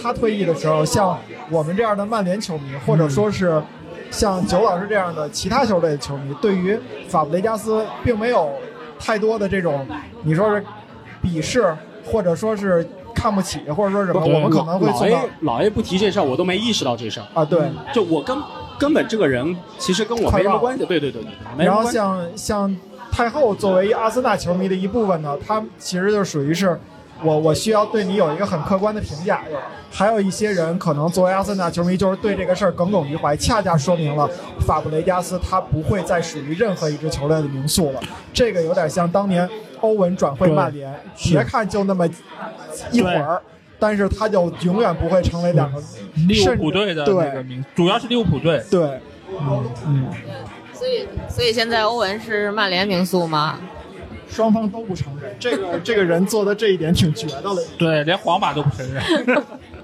[0.00, 1.18] 他退役的时候，像
[1.50, 3.60] 我们这样的曼联球迷，或者说是
[4.12, 6.78] 像九老师这样的其他球队的球迷，对于
[7.08, 8.52] 法布雷加斯并没有
[8.96, 9.84] 太多的这种，
[10.22, 10.64] 你说是
[11.20, 17.26] 鄙视，或者说是看不起，或者说什么，我们可能会老做到 A 老爷不提这事儿，我都没意识到这事儿。
[17.34, 17.60] 啊，对。
[17.92, 18.38] 就我根
[18.80, 20.84] 根本这个人其实跟我没什么关系。
[20.86, 21.88] 对对对对，没然后。
[21.90, 22.76] 像像
[23.12, 26.78] 太后作为阿森纳球迷的一部分呢，他其实就属于是
[27.22, 29.42] 我我需要对你有一个很客观的评价。
[29.92, 38.00] 还有一些人可能作为阿森纳球迷，就是对这个事儿耿耿于怀，恰恰说明了法布雷加斯他不会再属于任何一支球队的名宿了。
[38.32, 42.08] 这个有点像当年欧文转会曼联，别看就那么
[42.92, 43.42] 一会儿。
[43.80, 45.82] 但是他就永远不会成为两个
[46.28, 48.62] 利物浦队的那个名，主要是利物浦队。
[48.70, 50.06] 对，嗯嗯，
[50.72, 53.58] 所以，所以现在欧文是曼联名宿吗？
[54.28, 55.34] 双方都不承认。
[55.40, 57.56] 这个 这个人做的这一点挺绝的了。
[57.76, 59.02] 对，连皇马都不承认。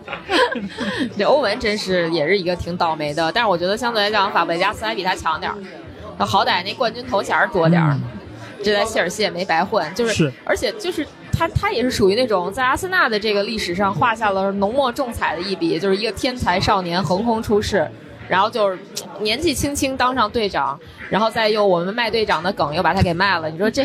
[1.19, 5.59] 这欧文真是也是一个挺倒霉的，但是我觉得相对来讲，法布雷加斯还比他强点儿。
[6.17, 7.99] 那好歹那冠军头衔多点儿，
[8.63, 9.93] 这在切尔西也没白混。
[9.95, 11.05] 就是，是而且就是
[11.37, 17.89] 他他也是属于那种在阿森纳的这个历史上画下了浓墨重彩的一笔，就是一个天才少年横空出世。
[18.29, 18.77] 然后就是
[19.23, 20.77] 年纪轻轻当上队长，
[21.09, 23.85] 然后再用我们卖队长的梗又把他给卖了，你说这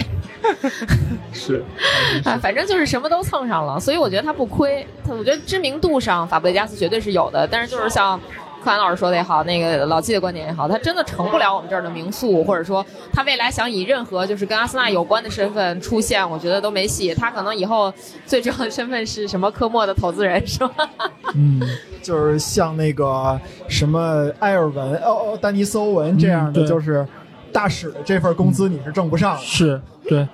[1.32, 1.64] 是，
[2.26, 4.84] 啊，反正就是什么都蹭上了，所以我觉得他不亏。
[5.06, 8.20] 他我觉得知名度上，法布雷加斯绝对是有的，但是就是像
[8.64, 17.14] 柯涵老师说的也好，那个老季的观点也好，他真的成不了我们这儿的名宿，或者说他未来想以任何就是跟阿森纳有关的身份出现，我觉得都没戏。
[17.14, 17.92] 他可能以后
[18.26, 20.90] 最重要的身份是什么科莫的投资人是吧？
[21.34, 21.60] 嗯，
[22.02, 27.06] 就是像那个什么埃尔文、哦哦丹尼斯欧文这样的，嗯就是
[27.52, 29.42] 大使的这份工资你是挣不上的。
[29.42, 30.28] 是，对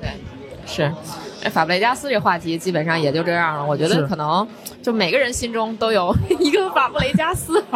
[0.00, 0.10] 对，
[0.66, 0.92] 是。
[1.46, 3.64] 哎，法布雷加斯这话题基本上也就这样了。
[3.64, 4.44] 我觉得可能
[4.82, 7.62] 就每个人心中都有 一个法布雷加斯。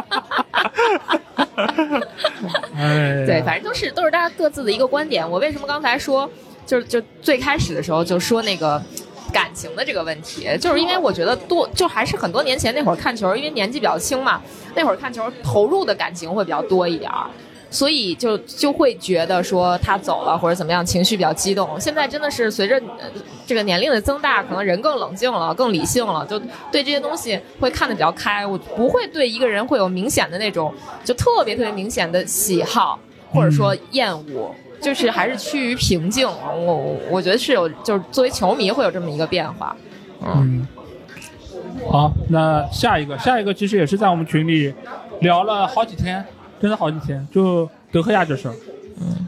[2.74, 5.28] 哎， 对，反正都是都是大家各自的一个观点。
[5.28, 6.28] 我为什么刚才说，
[6.66, 8.82] 就是就最开始的时候就说那个
[9.32, 14.42] 感情的这个问题，就是因为我觉得多就还是很多年前那会儿看球，因为年纪比较轻嘛，
[14.74, 17.30] 那会儿看球投入的感情会比较多一点儿。
[17.70, 21.80] 所以就就会觉得说他走了或者怎么样，情绪比较激动。
[21.80, 23.06] 现在真的是随着呃
[23.46, 26.38] 这个年龄的增大，可能人更冷静了，更理性了，就
[26.72, 28.44] 对这些东西会看得比较开。
[28.44, 32.98] 我不会对一个人会有明显的那种就特别特别明显的喜好
[33.32, 36.26] 或者说厌恶，就是还是趋于平静。
[36.26, 39.76] 我我我觉得是有，就是作为球迷会有这么一个变化。
[40.22, 40.66] 嗯，
[41.88, 44.74] 好，那下一个，下一个其实也是在我们群里
[45.20, 46.24] 聊了好几天，
[46.60, 48.54] 真的好几天，就德赫亚这事儿。
[49.00, 49.26] 嗯，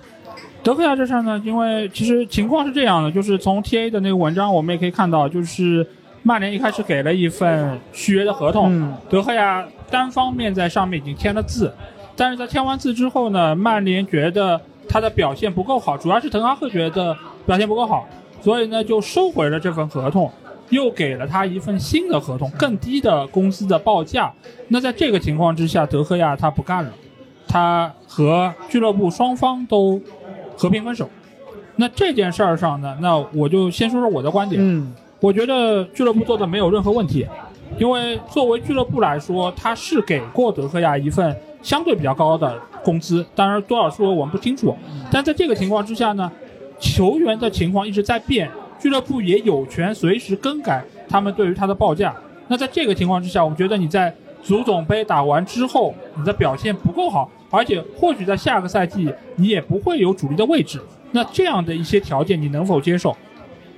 [0.62, 5.86] 德赫亚这事儿呢，因为其实情况是这样的，就是从 TA 的那个文章我们也可以看到，就是
[6.22, 11.72] 曼联一开始给了一份续约的合同，嗯德赫亚单方面在上面已经签了字，
[12.14, 17.16] 但是在签完字之后呢，曼联觉得他的表现不够好，主要是滕哈赫觉得
[17.46, 18.06] 表现不够好，
[18.40, 20.30] 所以呢就收回了这份合同，
[20.68, 24.32] 又给了他一份新的合同，更低的工资的报价。
[24.68, 26.92] 那在这个情况之下，德赫亚他不干了，
[27.52, 30.00] 他和俱乐部双方都
[30.56, 31.06] 和平分手。
[31.76, 34.58] 那这件事儿上呢，那我就先说说我的观点。
[34.64, 37.24] 嗯我觉得俱乐部做的没有任何问题，
[37.78, 44.74] 因为作为俱乐部来说，他是给过德赫亚一份相对比较高的工资，当然多少数额我们不清楚。
[45.12, 46.28] 但在这个情况之下呢，
[46.80, 52.12] 球员的情况一直在变，俱乐部也有权随时更改他们对于他的报价。
[52.48, 54.12] 那在这个情况之下，我们觉得你在
[54.42, 60.80] 足总杯打完之后，你的表现不够好，而且或许在下个赛季你也不会有主力的位置。
[61.12, 63.14] 那这样的一些条件，你能否接受？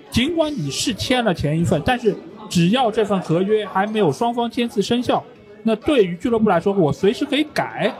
[0.08, 2.14] 尽管你是签了前一份，但是
[2.48, 5.22] 只要这份合约还没有双方签字生效，
[5.64, 7.92] 那对于俱乐部来说，我随时可以改。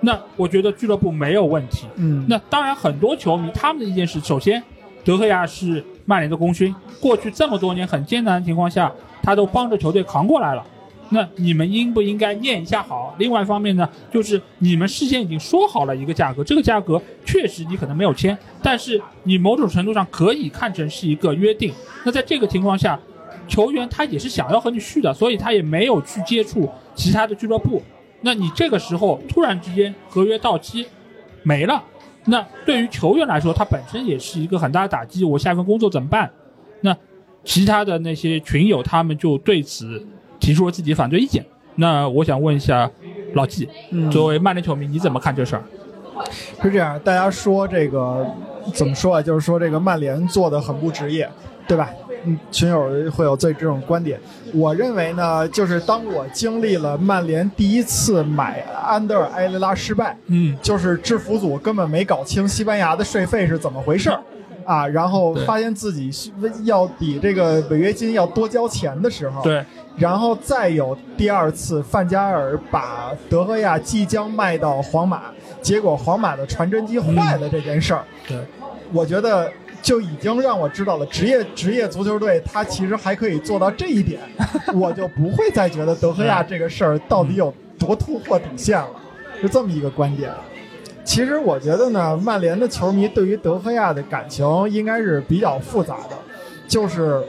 [0.00, 1.86] 那我觉得俱乐部没有问题。
[1.96, 4.62] 嗯，那当然，很多球迷他们的意见是：首先，
[5.04, 8.90] 德赫亚是曼联的功勋，过去这么多年很艰难的情况下，
[9.22, 10.64] 他都帮着球队扛过来了。
[11.10, 13.14] 那你们应不应该念一下好？
[13.18, 21.72] 另外一方面呢，就是你们事先已经说好了一个价格，这个价格确实你可能没有签，但是你某种程度上可以看成是一个约定。
[22.04, 22.98] 那在这个情况下，
[23.46, 27.80] 球员他也是想要和你续的，所以他也没有去接触其他的俱乐部。
[28.22, 30.84] 那你这个时候突然之间合约到期
[31.44, 31.84] 没了，
[32.24, 35.22] 那对于球员来说，他本身也是一个很大的打击。
[35.22, 36.28] 我下一份工作怎么办？
[36.80, 36.96] 那
[37.44, 40.04] 其他的那些群友他们就对此
[40.46, 41.44] 提出了自己反对意见。
[41.74, 42.88] 那我想问一下
[43.34, 45.62] 老季，嗯作为曼联球迷，你怎么看这事儿？
[46.62, 48.24] 是这样，大家说这个
[48.72, 49.20] 怎么说啊？
[49.20, 51.28] 就是说这个曼联做的很不职业，
[51.66, 51.90] 对吧？
[52.24, 54.20] 嗯，群友会有这这种观点。
[54.54, 64.20] 我认为呢，就是当我经历了曼联第一次买安德尔埃雷拉失败，嗯，就是制服组根本没搞清西班牙的税费是怎么回事儿。
[64.66, 66.30] 啊，然后发现自己是
[66.64, 69.64] 要比这个违约金要多交钱的时候，对，
[69.96, 75.22] 然后再有第二次范加尔把德赫亚即将卖到皇马，
[75.62, 78.38] 结果皇马的传真机坏了这件事儿，对，
[78.92, 79.50] 我觉得
[79.80, 84.20] 就已经让我知道了职业职业足球队他其实还可以做到这一点，
[84.74, 88.88] 我就不会再觉得德赫亚这个事儿到底有多突破底线了，
[89.40, 90.30] 是这么一个观点。
[91.16, 96.18] 其实我觉得呢，曼联的球迷对于德赫亚的感情应该是比较复杂的，
[96.68, 97.24] 就是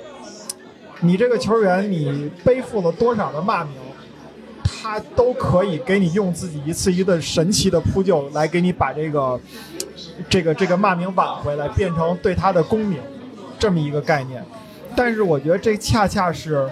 [1.00, 3.76] 你这个球员，你背负了多少的骂名，
[4.62, 9.40] 他都可以给你用自己一次一顿神奇的扑救来给你把这个
[10.28, 13.00] 这个这个骂名挽回来，变成对他的功名，
[13.58, 14.44] 这么一个概念。
[14.98, 16.70] 但是我觉得这恰恰是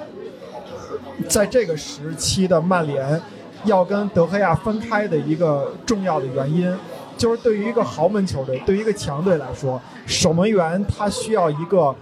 [1.30, 3.21] 在这个时期的曼联
[3.63, 6.75] 要跟德赫亚分开的一个重要的原因，
[7.17, 11.95] 就是对于一个豪门球队，对于一个强队来说，守门员他需要一个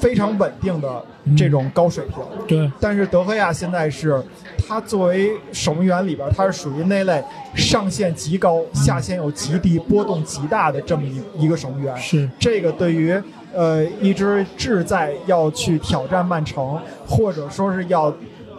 [0.00, 1.02] 非常稳定的
[1.36, 2.16] 这种高水平。
[2.46, 4.22] 对，但是德赫亚现在是，
[4.58, 7.22] 他作为守门员里边，他是属于那类
[7.54, 11.96] 上限极高、下限有极低、波动极大的这么一一个守门员。
[11.96, 13.20] 是，这个对于
[13.54, 18.12] 呃一支志在要去挑战曼城，或者说是要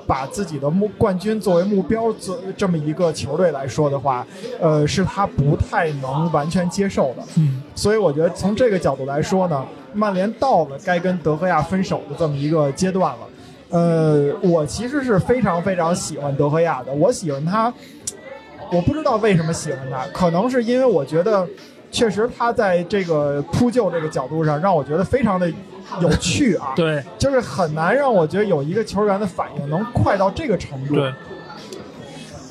[0.08, 4.26] 把自己的目冠军作为目标做这么一个球队来说的话，
[4.60, 7.24] 呃，是他不太能完全接受的。
[7.38, 13.20] 嗯，所以我觉得从这个角度来说呢，曼联到了该跟德赫亚分手的这么一个阶段了。
[13.70, 17.74] 呃，我其实是非常非常喜欢德赫亚的，我喜欢他，
[18.70, 21.48] 我不知道为什么喜欢他，可能是因为我觉得，
[21.90, 25.50] 确实他在这个扑救这个角度上让我觉得非常的
[26.00, 30.96] 有趣啊，对，就是很难让我觉得有一个球员的反应能快到这个程度。
[30.96, 31.14] 对，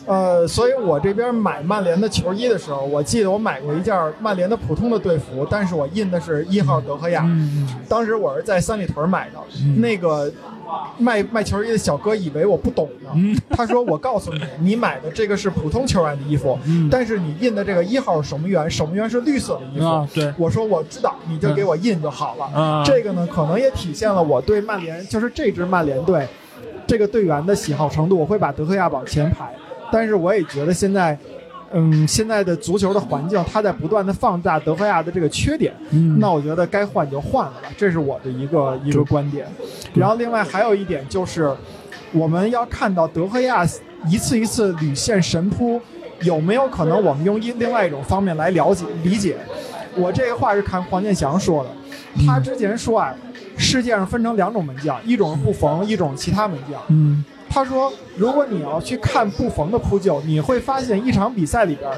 [0.06, 7.22] 呃，所以我这边买曼联的球衣的时候，我记得我买过一件曼联的普通的队服，但是我印的是一号德赫亚。
[7.24, 10.30] 嗯，当时我是在三里屯买的，嗯那个
[10.98, 19.86] 卖卖球衣的小哥以为我不懂呢，嗯 他说：“我告诉你，你买的这个是普通球员的衣服，嗯但是你印的这个一号守门员，守门员是绿色的衣服。
[19.86, 22.44] 啊，对，我说：“我知道，你就给我印就好了。
[22.46, 26.26] 啊，这个呢，可能也体现了我对曼联，就是这支曼联队
[26.86, 28.18] 这个队员的喜好程度。
[28.18, 29.54] 我会把德赫亚往前排，
[29.92, 31.16] 但是我也觉得现在，
[31.72, 35.72] 嗯，现在的足球的环境，它在不断的放大德赫亚的这个缺点。
[35.90, 39.46] 嗯，那我觉得该换就换了吧，这是我的一个一个观点。
[39.94, 41.54] 然后另外还有一点就是，
[42.12, 43.64] 我们要看到德赫亚
[44.08, 45.80] 一次一次屡现神扑，
[46.22, 49.36] 有没有可能我们用一另外一种方面来了解理解？
[49.96, 51.70] 我这个话是看黄健翔说的，
[52.24, 53.14] 他之前说啊，
[53.56, 56.80] 世界上分成两种门将，一种是布冯，一种其他门将。
[56.88, 61.90] 嗯，他说，如果你要去看布冯的扑救，你会发现一场比赛里边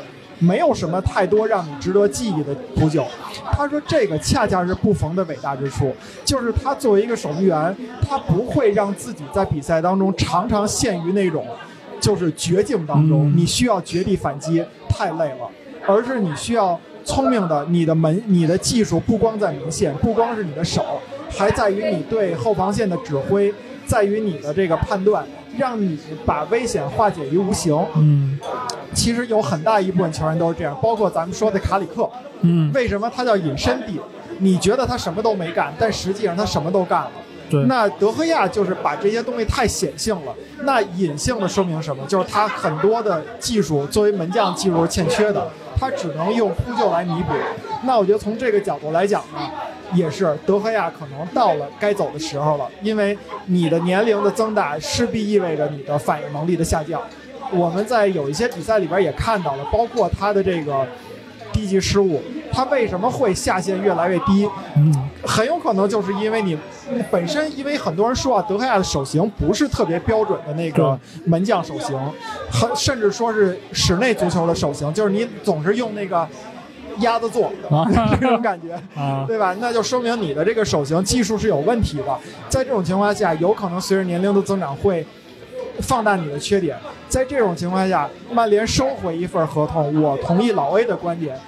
[0.42, 3.04] 没有什么太多让你值得记忆的扑救。
[3.52, 11.46] 他说，这个恰恰是布冯的伟大之处，就是他作为一个守门员，他不会让自己在比赛当中常常陷于那种。
[12.00, 15.48] 就是绝境当中，嗯你需要绝地反击，太累了，
[15.86, 23.54] 而是你需要聪明的，你的门，你的技术不光在门线，不光是你的手，还在于你对后防线的指挥，
[23.86, 25.24] 在于你的这个判断，
[25.56, 27.74] 让你把危险化解于无形。
[27.96, 28.38] 嗯
[28.94, 32.08] 其实有很大一部分球员都是这样，包括咱们说的卡里克，
[32.42, 33.98] 嗯，为什么他叫隐身帝？
[34.38, 37.10] 你觉得他什么都没干，但实际上他什么都干了。
[37.66, 40.34] 那德赫亚就是把这些东西太显性了。
[40.62, 42.04] 那隐性的说明什么？
[42.06, 45.48] 就是他很多的技术作为门将技术是欠缺的，
[45.78, 47.32] 他只能用扑救来弥补。
[47.84, 49.50] 那我觉得从这个角度来讲呢，
[49.92, 57.00] 也是德赫亚可能到了该走的时候了，因为你的年龄的增大势必意味着你的反应能力的下降。
[57.50, 60.86] 我们在有一些比赛里边也看到了，包括他的这个
[61.52, 64.48] 低级失误，他为什么会下限越来越低？
[64.76, 64.92] 嗯
[65.24, 66.58] 很有可能就是因为你
[67.10, 71.96] 本身，因为很多人说啊，德赫亚的手型不是特别标准的那个门将手型，
[72.50, 76.28] 很甚至说是室内足球的手型，就是你总是用那个
[76.98, 77.86] 鸭子做啊
[78.20, 78.74] 这种感觉。
[79.00, 79.54] 啊，对吧？
[79.60, 82.18] 那就说明你的这个手型技术是有问题的。
[82.48, 85.06] 在这种情况下，有可能随着年龄的增长会
[85.80, 86.76] 放大你的缺点。
[87.08, 91.38] 在这种情况下，曼联收回一份合同，我同意老 A 的观点。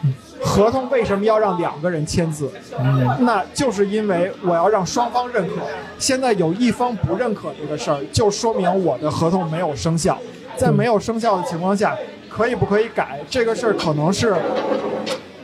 [0.43, 2.51] 合同为什么要让两个人签字？
[2.79, 5.55] 嗯那就是因为我要让双方认可。
[5.99, 10.18] 现在有一方不认可这个事儿，就说明我的合同没有生效。
[10.57, 11.97] 在没有生效的情况下，
[12.29, 14.37] 可以不可以改这个事儿，可能是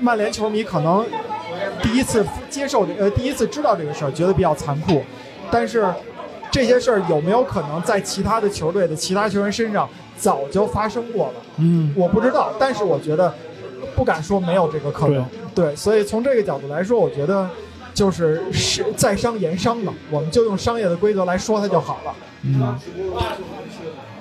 [0.00, 1.06] 曼联球迷可能
[1.82, 5.02] 第一次接受这呃第一次知道这个事儿，觉得比较残酷。
[5.50, 5.86] 但是
[6.50, 11.34] 这些事儿有没有可能在其他的球队的其他球员身上早就发生过了？
[11.58, 13.32] 嗯我不知道，但是我觉得
[13.94, 15.24] 不敢说没有这个可能。
[15.54, 17.48] 对，所以从这个角度来说，我觉得
[17.92, 22.14] 就是是在商言商嘛，我们就用商业的规则来说它就好了。
[22.42, 22.78] 嗯，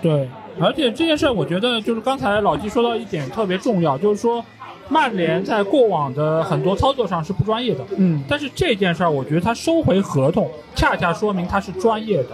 [0.02, 4.44] 对，而且这件事儿，我觉得就是刚才老季说到一点特别重要，就是说
[4.90, 12.30] 曼联在过往的很多操作上是不专业的，嗯但是这件事儿，我觉得他收回合同，恰恰说明他是专业的。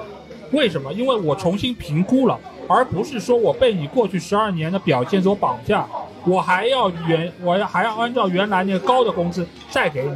[0.52, 0.94] 为什么？
[0.94, 5.86] 因为我重新评估了，而不是说我被你过去十二年的表现所绑架，
[6.26, 10.16] 我还要原我要还要按照原来那个高的工资再给你。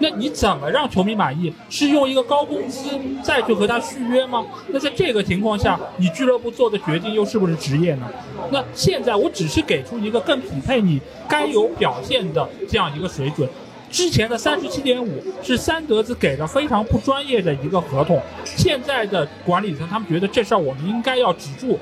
[0.00, 1.52] 那你怎么让球迷满意？
[1.68, 2.88] 是用一个高工资
[3.22, 4.44] 再去和他续约吗？
[4.68, 8.08] 那在这个情况下，你俱乐部做的决定又是不是职业呢？
[8.50, 13.48] 那现在我只是给出一个更匹配你该有表现的这样一个水准。
[13.90, 21.78] 之前的三十七点五是三德子给的非常不专业的一个合同，现在的管理层他们觉得这事儿我们应该要止住，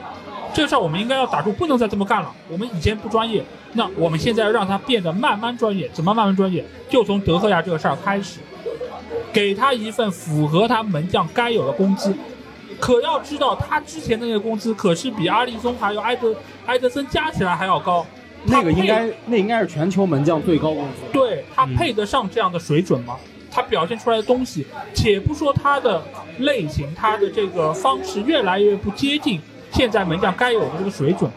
[0.57, 2.33] 这个事儿我们应该要打住，不能再这么干了。
[2.49, 3.45] 我们以前不专业，
[3.75, 5.87] 那我们现在要让他变得慢慢专业。
[5.93, 6.65] 怎么慢慢专业？
[6.89, 8.41] 就从德赫亚这个事儿开始，
[9.35, 12.17] 给他一份符合他门将该有的工资。
[12.81, 16.35] 可要知道，他之前的那个工资可是比阿里松还有埃德
[16.65, 18.07] 埃德森加起来还要高。
[18.45, 21.03] 那个应该那应该是全球门将最高工资。
[21.13, 23.19] 对他嗯配得上这样的水准吗？
[23.51, 26.03] 他表现出来的东西，且不说他的
[26.39, 29.39] 类型，他的这个方式越来越不接近
[29.77, 31.31] 现在门将该有的这个水准。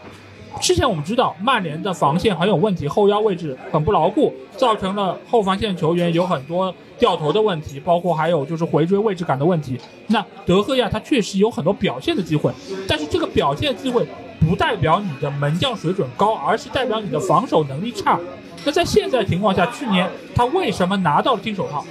[0.62, 9.78] 之前我们知道曼联的防线很有问题，后腰位置很不牢固，造成了后防线球员有很多掉头的问题，包括还有就是回追位置感的问题。
[10.06, 12.50] 那德赫亚他确实有很多表现的机会，
[12.88, 14.06] 但是这个表现机会
[14.40, 18.18] 不代表你的门将水准高，而是代表你的防守能力差。
[18.64, 21.84] 那在现在情况下，去年他为什么拿到了金手套？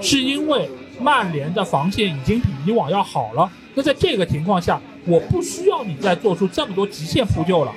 [0.00, 0.66] 是因为
[0.98, 3.50] 曼联的防线已经比以往要好了。
[3.74, 7.72] 那在这个情况下，我不需要你再做出这么多极限扑救了。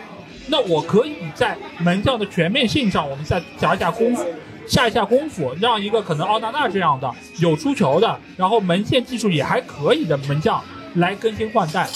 [0.48, 4.26] 那我可以在门将的全面性上，我们再加一下功夫，
[4.68, 7.10] 下一下功夫，让一个可能奥纳纳这样的
[7.40, 10.62] 有出球的，然后门线技术也还可以的门将
[10.96, 11.88] 来更新换代，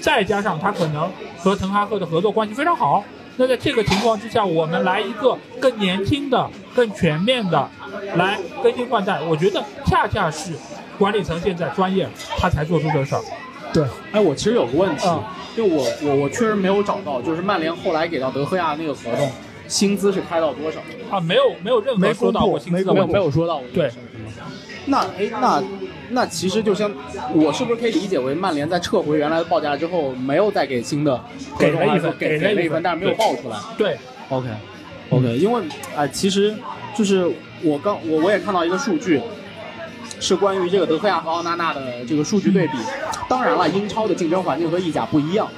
[0.00, 1.08] 再加上他可能
[1.38, 3.04] 和滕哈赫的合作关系非常好。
[3.36, 7.70] 那在这个情况之下，我们来一个更年轻的、更全面的
[8.16, 10.52] 来更新换代，我觉得恰恰是
[10.98, 13.22] 管理层现在专业，他才做出这事儿。
[13.72, 15.22] 对，哎，我其实有个问题，嗯
[15.54, 19.30] 就我我我确实没有找到，就是曼联后来给到德赫亚那个合同，
[19.68, 20.80] 薪资是开到多少？
[21.10, 23.90] 啊，没有没有任何没说到公布过薪资没有没有说到对？
[24.86, 25.62] 那哎那
[26.08, 26.90] 那其实就像，
[27.34, 31.14] 我是不是可以理解为曼联在撤回原来的报价之后，没有再给新的
[31.52, 33.56] 合同，给了一份给给了一份一份，但是没有报出来。
[33.76, 33.96] 对
[34.30, 34.48] ，OK
[35.10, 35.62] OK，因为
[35.94, 36.54] 哎、其实
[36.96, 37.30] 就是
[37.62, 39.20] 我刚我我也看到一个数据，
[40.22, 42.74] 是关于这个德赫亚和奥纳纳的这个数据对比。
[43.28, 45.48] 当然了，英超的竞争环境和意甲不一样，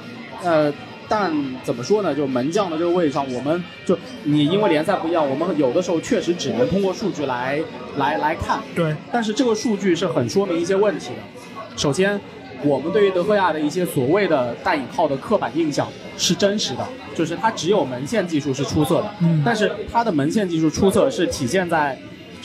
[0.43, 0.73] 呃，
[1.07, 1.31] 但
[1.63, 2.15] 怎么说呢？
[2.15, 7.61] 就门将的这个位置上，我们就你因为联赛不一样，我们有的时候确实只能通过数据来
[7.97, 8.59] 来来看。
[8.73, 11.77] 对，但是这个数据是很说明一些问题的。
[11.77, 12.19] 首先，
[12.63, 15.87] 我们对于德赫亚的一些所谓的带引号的刻板印象
[16.17, 21.95] 是真实的，就是他只有门线技术是出色的，嗯但是他的门线技术出色是体现在，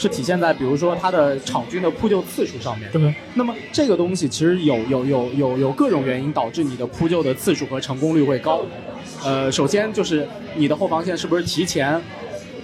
[0.00, 2.90] 是体现在比如说他的场均的扑救次数上面。
[2.90, 8.62] 对，那么这个东西其实有有有有有各种原因导致你的扑救的次数和成功率会高。
[9.22, 10.26] 呃，首先就是
[10.56, 12.00] 你的后防线是不是提前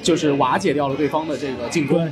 [0.03, 2.11] 就是瓦解掉了对方的这个进攻，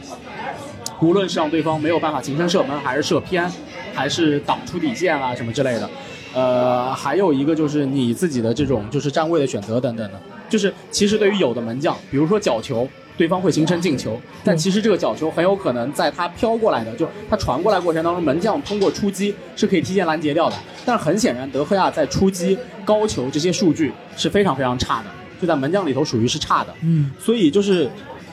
[1.01, 3.51] 无论是让对方没有办法形成射门，还是射偏，
[3.95, 5.89] 还是挡出底线啊什么之类的。
[6.35, 10.21] 呃，还有一个就是你自己的这种就是站位的选择等等的，
[10.51, 12.87] 就是其实对于有的门将，比如说角球，
[13.17, 20.57] 对方会形成进球，但其实这个角球很有可能在他飘过来的，就他传过来过程当中，门将通过出击是可以提前拦截掉的。
[20.85, 25.07] 但是很显然，德赫亚在出击、高球这些数据是非常非常差的，
[25.41, 26.75] 就在门将里头属于是差的。
[26.83, 27.89] 嗯，所以就是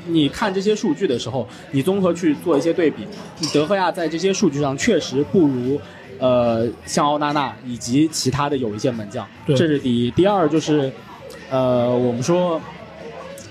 [0.08, 3.08] 你看这些数据的时候，你综合去做一些对比，
[3.54, 5.80] 德赫亚在这些数据上确实不如。
[6.20, 10.12] 呃，像奥纳纳以及其他的有一些门将，对这是第一。
[10.12, 10.94] 第二就是，
[11.50, 12.62] 呃，我们说，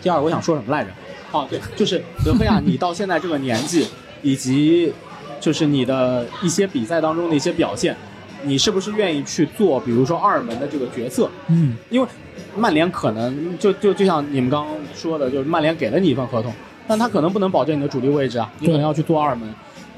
[0.00, 0.90] 第二我想说什么来着？
[1.32, 3.86] 哦，对，就是德赫亚，你到现在这个年纪，
[4.22, 4.92] 以及
[5.40, 7.96] 就是你的一些比赛当中的一些表现，
[8.42, 11.30] 你是不是愿意去做，比如说二门的这个角色？
[11.48, 12.08] 嗯，因为
[12.56, 16.52] 曼联可能就就就像你们刚刚说的，就是曼联给了你一份合同，
[16.88, 19.48] 但他可能不能保证你的主力位置啊，你可能要去做二门。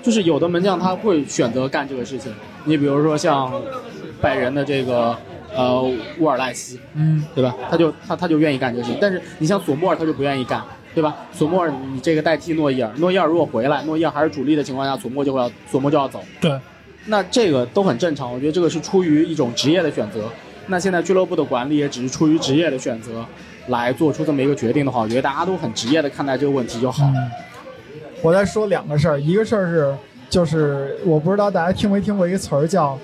[0.02, 3.62] 就是有的门将他会选择干这个事情，你比如说像
[4.20, 5.16] 拜仁的这个
[5.54, 5.80] 呃
[6.18, 7.54] 乌尔赖斯，嗯，对吧？
[7.70, 10.60] 他就他他就愿意干这个事情，但是你像索莫尔他就不愿意干，
[10.94, 11.16] 对吧？
[11.32, 16.58] 索莫尔你这个代替诺伊尔，诺伊尔如果回来，诺伊尔还是主力的情况下，索莫就会要索莫就要走，对，
[17.06, 20.30] 那这个都很正常，我觉得这个是出于一种职业的选择。
[20.66, 23.24] 那现在俱乐部的管理也只是出于职业的选择
[23.68, 27.04] 来做出这么一个决定的话，我觉得大家都很职业的看待这个问题就好。
[27.06, 27.30] 嗯
[28.22, 29.92] 我再说两个事儿，一个事儿是，
[30.30, 32.96] 就是我不知道大家听没听过一个词儿叫，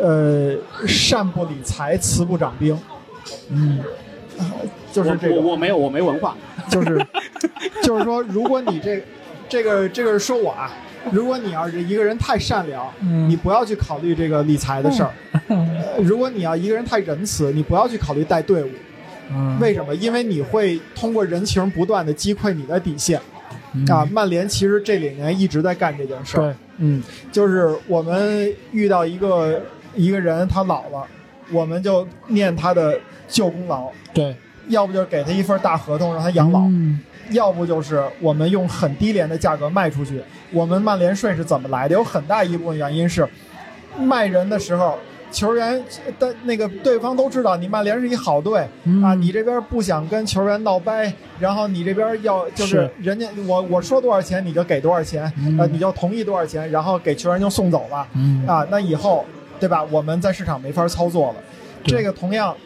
[0.00, 0.56] 呃，
[0.86, 2.74] 善不理财，慈不掌兵。
[3.50, 3.80] 嗯，
[4.90, 6.34] 就是这个，我我我没有我没文化，
[6.70, 7.06] 就是
[7.82, 9.02] 就是说，如果你这
[9.48, 10.70] 这个这个是说我啊，
[11.10, 13.28] 如果你要是一个人太善良，嗯。
[13.28, 15.10] 你不要去考虑这个理财的事儿；
[15.48, 18.70] 呃如果你要一个人太仁慈，你不要去考虑带队伍。
[19.30, 19.94] 嗯，为什么？
[19.94, 23.20] 因为你会通过人情不断的击溃你的底线。
[23.72, 23.84] 嗯。
[23.86, 26.40] 啊，曼联其实这两年一直在干这件事儿。
[26.40, 29.62] 对，嗯，就是我们遇到一个
[29.94, 31.06] 一个人，他老了，
[31.52, 34.34] 我们就念他的旧功劳，对，
[34.68, 37.00] 要不就是给他一份大合同让他养老，嗯
[37.30, 40.22] 要不就是我们用很低廉的价格卖出去。
[40.52, 41.94] 我们曼联税是怎么来的？
[41.94, 43.28] 有很大一部分原因是
[43.98, 44.98] 卖人的时候。
[45.32, 45.82] 球员
[46.20, 59.24] 的那个对方都知道你曼联是一好队、嗯啊，你这边不想跟球员闹掰，然后你这边要就是是人家我我说多少钱你就给多少钱，嗯呃，你就同意多少钱，然后给球员就送走了嗯啊，那以后
[59.58, 59.82] 对吧？
[59.90, 61.36] 我们在市场没法操作了。
[61.82, 62.56] 这个同样，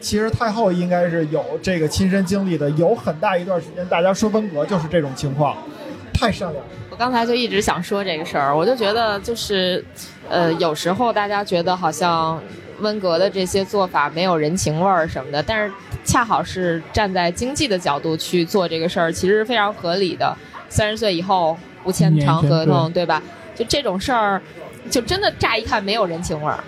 [0.00, 5.56] 其实太后应该是有这个亲身经历的，有很大一段时间大家说温格就是这种情况，
[6.12, 6.70] 太善良了。
[6.90, 9.84] 我刚才就一直想说这个事儿，我就觉得就是，
[10.28, 12.40] 呃，有时候大家觉得好像
[12.80, 15.72] 温格的这些做法没有人情味儿什么的，但是
[16.04, 20.36] 恰好是站在经济的角度去做这个事儿，其实是非常合理的。
[20.68, 23.22] 三十岁以后不签长合同，对吧？
[23.54, 24.40] 就这种事儿，
[24.90, 26.62] 就真的乍一看没有人情味儿。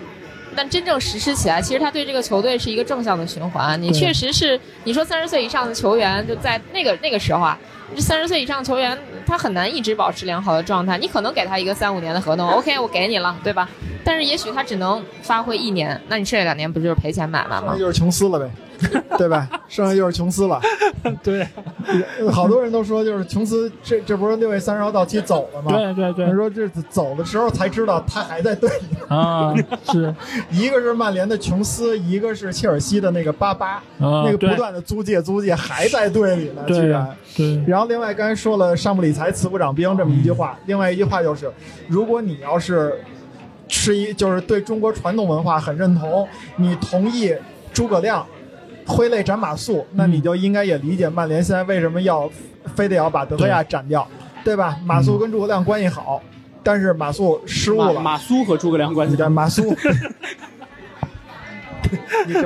[0.55, 3.81] 但真正实施起来，其实他对这个球队是一个正向的循环。
[3.81, 7.57] 你确实是，你说三十岁以上的球员，就在那个那个时候啊，
[7.95, 10.97] 这三十岁以上的球员，他很难一直保持良好的状态。
[10.97, 13.67] 你可能给他一个三五年的合同，OK，我给你了，对吧？
[14.03, 17.67] 但是也许他只能发挥一年，那你剩下两年不就是赔钱买卖吗？
[17.73, 18.49] 那就是琼斯了呗，
[19.17, 19.47] 对吧？
[19.67, 20.59] 剩下就是琼斯了。
[21.23, 21.47] 对
[22.31, 25.71] 好多人都说，就是琼斯这这不是六月三十号到期走了吗？
[25.71, 28.97] 对对对他说这走的时候才知道他还在队里。
[29.07, 29.53] 啊，
[29.91, 30.13] 是
[30.51, 37.07] 一个是曼联的琼斯，一个是切尔西的那个巴巴，啊，那个不断的租借租借还在队里呢，居然。
[37.35, 41.51] 对，然后另外刚才说了“上不理财，慈不长兵”这么一句话，另外一句话就是，
[41.87, 43.01] 如果你要是
[43.67, 46.27] 是一就是对中国传统文化很认同，
[46.57, 47.33] 你同意
[47.73, 48.25] 诸葛亮
[48.91, 52.29] 挥泪斩马谡，那你就应该也理解曼联现在为什么要
[52.75, 54.07] 非得要把德赫亚斩掉，
[54.43, 54.77] 对吧？
[54.85, 56.21] 马谡跟诸葛亮关系好，
[56.61, 59.75] 但是马谡失误了，马苏和诸葛亮关系 你这马谡。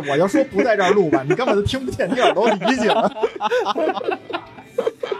[0.09, 3.11] 我就说不在这儿录吧，你根本就听不见，你耳朵里理解了。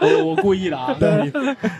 [0.00, 0.94] 我我故意的啊。
[0.98, 1.30] 对，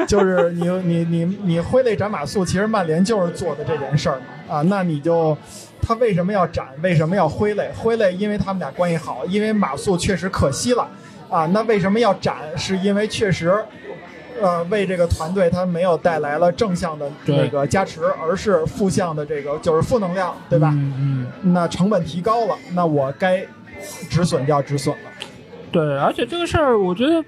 [0.07, 5.37] 就是你你你你挥泪斩马谡，其实曼联就是做的这件事儿嘛啊，那你就
[5.87, 6.67] 他为什么要斩？
[6.83, 7.71] 为什么要挥泪？
[7.77, 10.89] 挥泪，因为他们俩关系好，因为马谡确实可惜了
[11.31, 11.47] 啊。
[11.47, 12.37] 那为什么要斩？
[12.57, 13.55] 是因为确实
[14.43, 20.71] 呃为这个团队他没有带来了正向的对那个加持，而是负向的这个就是负能量，对吧？
[20.75, 23.47] 嗯嗯，那成本提高了，那我该
[24.11, 25.11] 止损就要止损了。
[25.71, 27.25] 对，而且这个事儿，我觉得，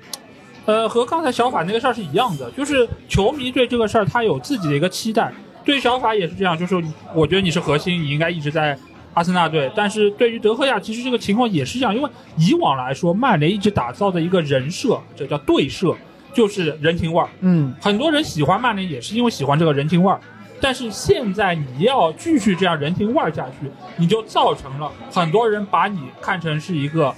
[0.64, 5.32] 呃，和刚才小法那个事儿是一样的，就是球迷对这个事儿他有自己的一个期待。
[5.68, 6.82] 对小法也是这样，就是
[7.14, 8.74] 我觉得你是核心，你应该一直在
[9.12, 9.70] 阿森纳队。
[9.76, 12.08] 但是对于德赫亚，其实这个情况也是这样，因为
[12.38, 15.94] 以往来说，曼联一直打造的一个人设，这叫对设，
[16.32, 17.28] 就是人情味儿。
[17.40, 20.18] 嗯，很多人喜欢曼联也是因为喜欢这个人情味儿，
[20.58, 27.14] 但是现在你要继续这样人情味儿下去，你就造成了很多人把你看成是一个，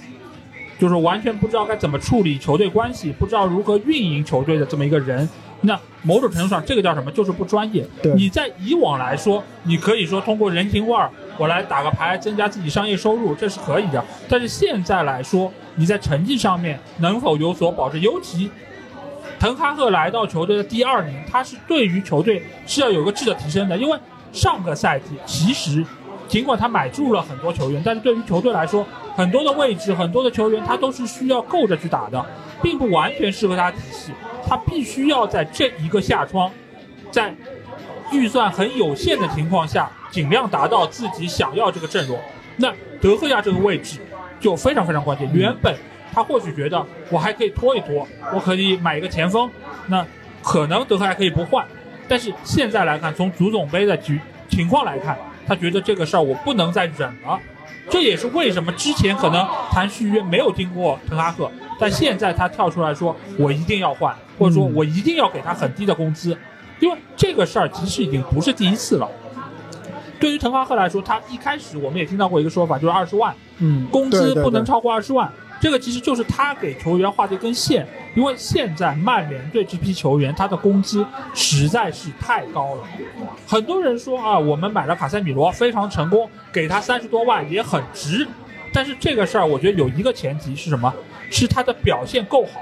[0.77, 5.29] 就是完全不知道该怎么处理球队关系，不知道如何运营球队的这么一个人。
[5.61, 7.11] 那某种程度上，这个叫什么？
[7.11, 7.85] 就是不专业。
[8.01, 14.03] 对你在以往来说，你可以说通过人情味儿，我来打个牌，增加自己商业收入，这是可以的。
[14.27, 18.01] 但是现在来说，你在成绩上面能否有所保证？
[18.01, 18.49] 尤其
[19.39, 23.97] 滕哈赫来到球队的第二年，他是对于球队是要有个质的提升的，因为
[24.31, 25.85] 上个赛季其实
[26.27, 28.85] 尽管他买入了很多球员，但是对于球队来说，
[29.15, 32.25] 很多的位置、很多的球员他都是需要够着去打的，
[32.61, 34.11] 并不完全适合他体系，
[34.47, 36.51] 他必须要在这一个下窗，
[37.11, 37.33] 在
[38.11, 42.17] 预算很有限的情况下，尽量达到自己想要这个阵容。
[42.57, 43.99] 那德赫亚这个位置
[44.39, 45.29] 就非常非常关键。
[45.33, 45.75] 原本
[46.13, 49.49] 他或许觉得我还可以拖一拖，我可以买一个前锋，
[49.87, 50.05] 那
[50.41, 51.65] 可能德赫亚可以不换。
[52.07, 57.39] 但是现在来看，从足总杯的局情况来看，他觉得这个事儿我不能再忍了。
[57.91, 66.35] 这也是为什么之前可能谈续约没有听过滕哈赫，但现在他跳出来说我一定要换，或者说我一定要给他很低的工资，
[66.79, 69.07] 因为这个事儿其实已经不是第一次了。
[70.19, 75.29] 对于滕哈赫来说，他一开始我们也听到过一个说法，就是二十万，嗯，工资不能超过二十万。
[75.59, 82.83] 这个其实就是他给球员画的一根线，因为现在曼联队这批球员他的工资实在是太高了。
[83.47, 88.27] 很多人说啊，我们买了卡塞米罗非常成功，给他三十多万也很值。
[88.73, 90.93] 但是这个事儿，我觉得有一个前提是什么？
[91.29, 92.61] 是他的表现够好。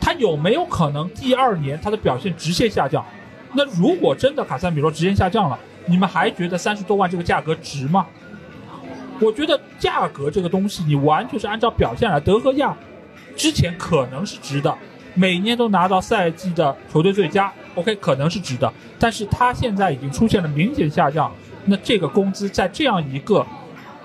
[0.00, 3.04] 他有没有可能第二年他的表现直线下降？
[3.52, 8.06] 那如果真的卡塞米罗直线下降了，你们还觉得三十多万这个价格值吗？
[9.20, 12.20] 我觉得价格这个东西，你完全是按照表现来。
[12.20, 12.76] 德赫亚
[13.38, 14.76] 之前可能是值的，
[15.14, 18.70] 每年都拿到赛季的球队最佳，OK，可能是值的。
[18.98, 21.32] 但是他现在已经出现了明显下降，
[21.64, 23.46] 那这个工资在这样一个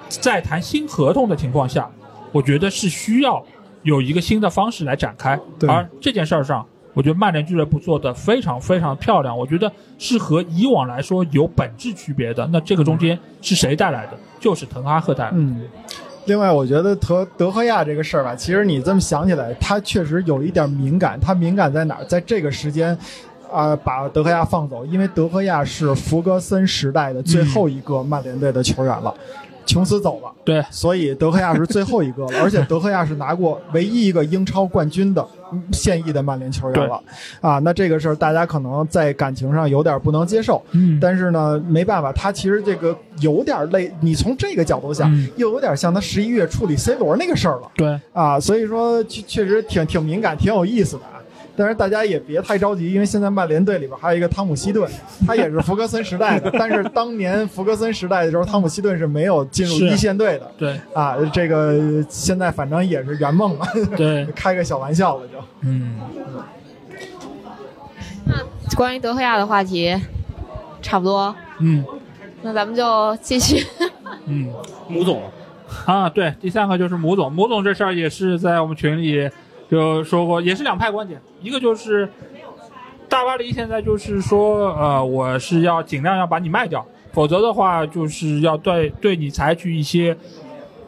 [0.07, 1.89] 在谈新合同的情况下，
[2.31, 3.43] 我觉得是需要
[3.81, 5.37] 有一个新的方式来展开。
[5.67, 6.63] 而这件事儿上，
[6.93, 12.47] 我觉得曼联俱乐部做的非常非常漂亮，我觉得是和以往来说有本质区别的。
[12.53, 14.17] 那这个中间是谁带来的？
[14.39, 15.37] 就是滕哈赫带来的。
[15.37, 15.67] 嗯，
[16.25, 21.19] 另外我觉得德德赫亚这个事儿吧，其实你这么想起来，他确实有一点敏感。
[21.19, 22.05] 他敏感在哪儿？
[22.05, 22.97] 在这个时间，
[23.51, 29.13] 啊、把德赫亚放走，因为德赫亚是福格森时代的最后一个曼联队的球员了。
[29.73, 37.01] 琼斯走了，对，所以德赫亚是最后一个了，而且德赫亚是拿过唯一一个英超冠军的嗯现役的曼联球员了，
[37.41, 40.99] 啊，那这个事儿大家可能在感情上有点不能接受，嗯。
[41.01, 51.12] 但是呢，没办法，他其实这个有点累，你从这个角度想，嗯又有点像他十一月处理 C 罗那个事儿了对，啊，所以说确确实挺挺敏感，挺有意思的啊。
[51.55, 54.89] 但是大家也别太着急，因为现在曼联队里边还有一个汤姆希顿，
[55.27, 61.15] 他也是福格森时代的，但是当年福格森时代的时候，汤姆希顿是没有进入一线队的对，啊。
[61.31, 65.33] 这个现在反正也是圆梦了，对，开个小玩笑了就。
[65.61, 65.97] 嗯，
[68.25, 68.35] 那
[68.75, 69.95] 关于德赫亚的话题，
[70.81, 71.83] 差不多，嗯，
[72.41, 73.65] 那咱们就继续。
[74.25, 74.51] 嗯。
[74.89, 75.23] 母总，
[75.85, 79.29] 啊，对，第三个就是母总，母总这事儿也是在我们群里
[79.73, 82.07] 就说过，也是两派观点，一个就是
[83.09, 90.15] 大巴黎现在就是说，呃，我是要尽量要把你卖掉，否则的话就是要对对你采取一些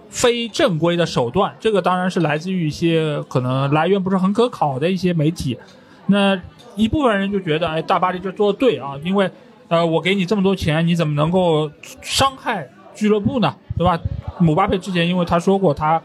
[0.08, 5.58] 非正规的手段，这个当然是来自于一些可能来源不是很可考的一些媒体，
[6.06, 6.40] 那
[6.76, 9.28] 一部分人就觉得，哎，大巴黎这做的对啊，因为
[9.68, 11.72] 呃，我给你这么多钱，你怎么能够
[12.04, 13.56] 伤害俱乐部呢？
[13.76, 14.00] 对吧？
[14.38, 16.00] 姆巴佩之前因为他说过，他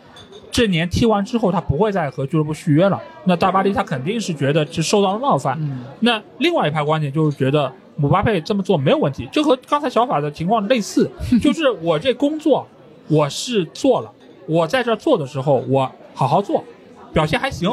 [0.51, 3.01] 这年踢完之后他不会再和俱乐部续约了。
[3.25, 5.57] 那大巴黎他肯定是觉得是受到了冒犯。
[5.61, 12.67] 嗯那另外一派观点就是觉得姆巴佩这么做没有问题，这和刚才小法的情况类似， 就是我这工作
[13.09, 14.11] 我是做了，
[14.47, 16.65] 我在这儿做的时候我好好做，
[17.13, 17.71] 表现还行。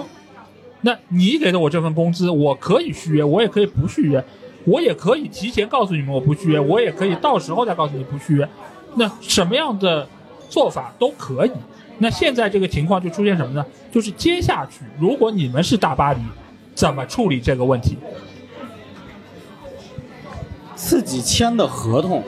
[0.82, 4.24] 那你给的我这份工资，我可以续约，我也可以不续约，
[4.66, 8.48] 我也可以提前告诉你们我不续约，我也可以到时候再告诉你不续约。
[8.96, 10.08] 那什么样的
[10.50, 11.52] 做法都可以。
[12.00, 13.66] 那现在这个情况就出现什么呢？
[13.91, 16.20] 就是接下去，如果你们是大巴黎，
[16.76, 17.98] 怎么处理这个问题？
[20.76, 22.24] 自己签的合同，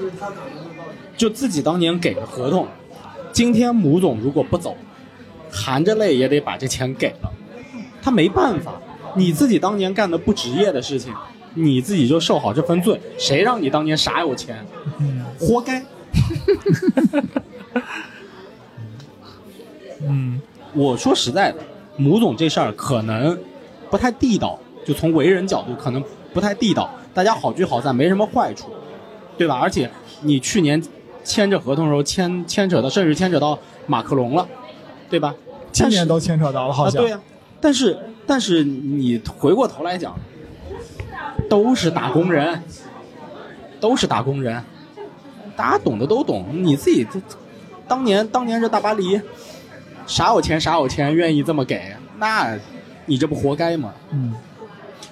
[1.15, 2.67] 就自己当年给的合同，
[3.31, 4.75] 今天母总如果不走，
[5.51, 7.31] 含着泪也得把这钱给了，
[8.01, 8.73] 他没办法，
[9.15, 11.13] 你自己当年干的不职业的事情，
[11.53, 14.65] 你自己就受好这份罪，谁让你当年傻有钱，
[15.39, 15.83] 活该。
[20.01, 20.41] 嗯，
[20.73, 21.57] 我说实在的，
[21.97, 23.37] 母总这事儿可能
[23.89, 26.89] 不太地道，就从为人角度可能不太地道。
[27.13, 28.69] 大家好聚好散没什么坏处，
[29.37, 29.59] 对吧？
[29.59, 29.89] 而且
[30.21, 30.81] 你去年
[31.23, 34.47] 签这合同的时候牵牵扯到，甚至牵扯到马克龙了，
[35.09, 35.35] 对吧？
[35.71, 37.01] 今年都牵扯到了，好啊，像。
[37.01, 37.19] 对呀、
[37.59, 40.15] 但是但是你回过头来讲，
[41.49, 42.63] 都是打工人，
[43.79, 44.63] 都是打工人，
[45.57, 46.45] 大家懂的都懂。
[46.51, 47.05] 你自己
[47.87, 49.19] 当年当年这大巴黎，
[50.09, 51.79] 啥有钱啥有钱，愿意这么给，
[52.17, 52.57] 那
[53.05, 53.93] 你这不活该吗？
[54.09, 54.33] 嗯，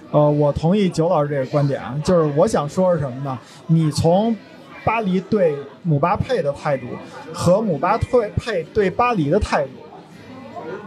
[0.09, 3.37] 呃，我同意九老师这个观点啊，就是我想说是什么呢？
[3.67, 4.35] 你从
[4.83, 6.87] 巴黎对姆巴佩的态度
[7.31, 9.69] 和姆巴佩对巴黎的态度，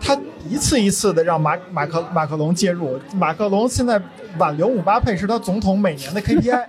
[0.01, 4.01] 他一次一次的让马马克马克龙介入，马克龙现在
[4.39, 6.59] 挽留姆巴佩是他总统每年的 KPI，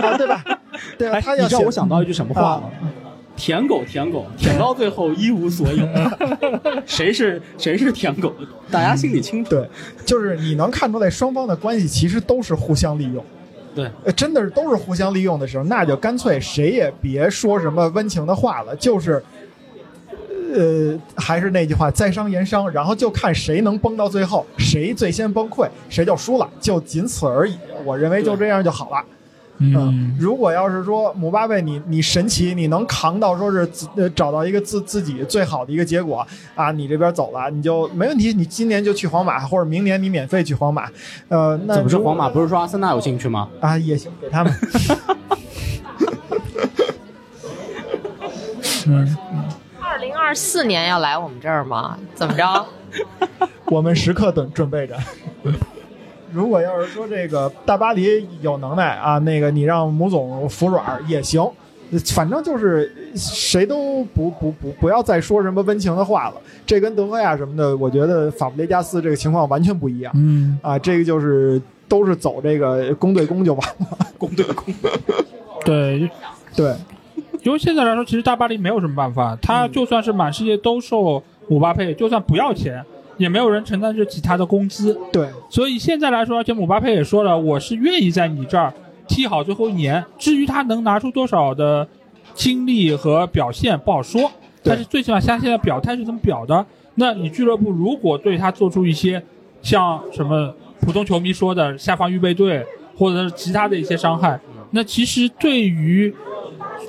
[0.00, 0.44] 啊，对吧？
[0.96, 2.70] 对他要写你知道我想到一句什么话吗？
[2.82, 2.86] 啊
[3.38, 5.86] 舔狗，舔狗，舔到最后一无所有。
[6.84, 8.34] 谁是谁是舔狗？
[8.70, 9.50] 大家心里清楚。
[9.50, 9.66] 对，
[10.04, 13.24] 就是你能看出来双方的关系其实都是互相利用。
[13.74, 19.22] 对，呃，真的是都是互相利用的时候，那就干脆谁也别说什么温情的话了，就是，
[20.52, 27.56] 呃，还是那句话，在商言商，然后就看谁能崩到最后，谁最先崩溃，谁就输了，就仅此而已。
[27.84, 29.04] 我认为就这样就好了。
[29.60, 40.88] 嗯，如果要是说姆巴佩你你神奇，你能扛到说是呃找到一个自自己最好的一个结果啊，你这边走了，你就没问题，你今年就去皇马，或者明年你免费去皇马，
[41.28, 42.28] 呃，那如怎么是皇马？
[42.28, 43.48] 不是说阿森纳有兴趣吗？
[43.60, 44.52] 啊也行，给他们。
[48.86, 49.16] 嗯，
[49.82, 51.98] 二零二四年要来我们这儿吗？
[52.14, 52.66] 怎么着？
[53.66, 54.96] 我们时刻等准备着。
[56.32, 61.50] 如果要是说这个大巴黎有能耐啊，那个你让母总服软也行，
[62.14, 66.34] 反正就是谁都不不不不要再说什么温情的话了。
[66.66, 73.98] 这跟德赫亚什么的，我觉得法布雷加斯这个情况完全不一样嗯，啊，这个就是都是走这个公对公就完了。
[74.18, 74.74] 公对公。
[75.64, 76.10] 对，
[76.54, 76.74] 对，
[77.42, 82.84] 因为现在来说，其实大巴黎没有什么办法，他就算是满世界都受姆巴佩，就算不要钱，
[83.18, 84.98] 也没有人承担得起他的工资。
[85.12, 88.72] 对，所以现在来说，而且姆巴佩也说了，我是愿意在你这儿
[89.06, 90.02] 踢好最后一年。
[90.16, 91.86] 至于他能拿出多少的
[92.32, 94.30] 精力和表现，不好说。
[94.62, 96.64] 但是最起码他现在表态是怎么表的？
[96.94, 99.22] 那你俱乐部如果对他做出一些
[99.62, 102.64] 像什么普通球迷说的下放预备队，
[102.96, 104.38] 或者是其他的一些伤害，
[104.72, 106.12] 那其实对于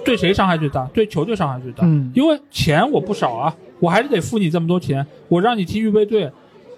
[0.04, 0.84] 对谁伤害最大？
[0.94, 1.84] 对球队伤害最大。
[1.84, 6.32] 嗯因为钱我不少啊，我还是得付你这么多钱，我让你踢预备队，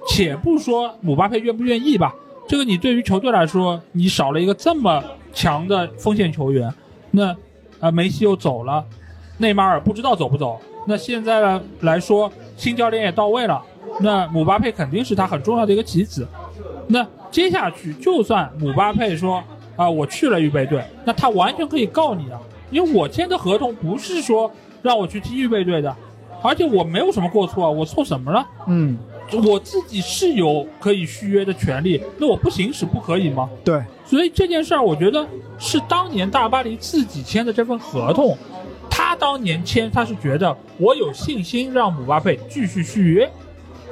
[0.08, 2.14] 且不说姆巴佩愿不愿意吧，
[2.48, 6.72] 这个你对于球队来说，你少了一个这么强的锋线球员，
[7.12, 7.36] 那
[7.80, 8.84] 啊梅西又走了，
[9.38, 13.62] 内马尔不知道走不走，那现在呢来说，新教练也到位了，
[14.00, 16.28] 那姆巴佩肯定是他很重要的一个棋子，
[16.88, 19.44] 那接下去就算姆巴佩说
[19.76, 22.40] 啊我去了预备队，那他完全可以告你啊，
[22.70, 25.96] 因为我签的合同不是说让我去踢预备队的，
[26.42, 28.46] 而且我没有什么过错啊，我错什么了？
[28.68, 28.98] 嗯，
[29.48, 33.50] 我自己是有可以续约的权利，那我不行使不可以吗？
[33.64, 35.26] 对，所以这件事儿，我觉得
[35.58, 38.38] 是当年大巴黎自己签的这份合同，
[38.90, 43.30] 他当年签他是觉得我有信心让姆巴佩继续续约，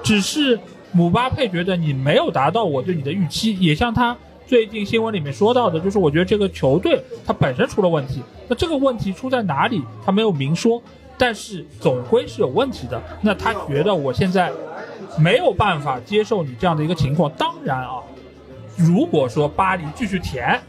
[0.04, 0.60] 只是
[0.92, 10.82] 姆巴佩觉得你没有达到我对你的预期，也像他最近新闻里面说到的，就是我觉得这个球队它本身出了问题，那这个问题出在哪里，他没有明说，
[11.20, 13.00] 但是总归是有问题的。
[13.22, 14.52] 那他觉得我现在
[15.20, 18.02] 没有办法接受你这样的一个情况，当然啊，
[18.78, 20.60] 如果说巴黎继续舔，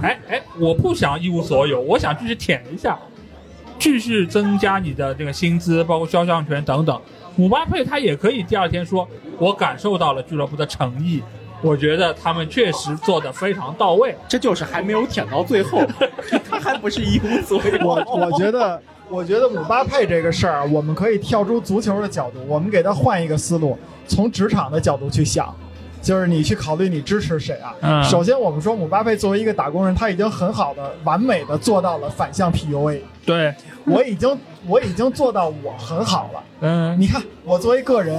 [0.00, 2.96] 哎哎，我不想一无所有，我想继续舔一下，
[3.78, 7.00] 继续增加你的这个薪资，包括肖像权等等。
[7.36, 11.22] 姆巴佩他也可以第二天说，我感受到了俱乐部的诚意，
[11.62, 14.14] 我觉得他们确实做得非常到位。
[14.28, 15.82] 这就是还没有舔到最后，
[16.48, 17.86] 他还不是一无所有。
[17.86, 18.80] 我我觉得，
[19.10, 25.54] 我觉得姆巴佩这个事儿，我们可以跳出足球的角度，我们给他换一个思路，从职场的角度去想。
[26.02, 27.74] 就是你去考虑你支持谁啊？
[27.82, 33.00] 嗯首先，我们说姆巴佩作为一个打工人，他已经很好的、完美的做到了反向 PUA。
[33.26, 33.54] 对，
[33.84, 36.42] 我已经我已经做到我很好了。
[36.60, 38.18] 嗯，你看，我作为个人，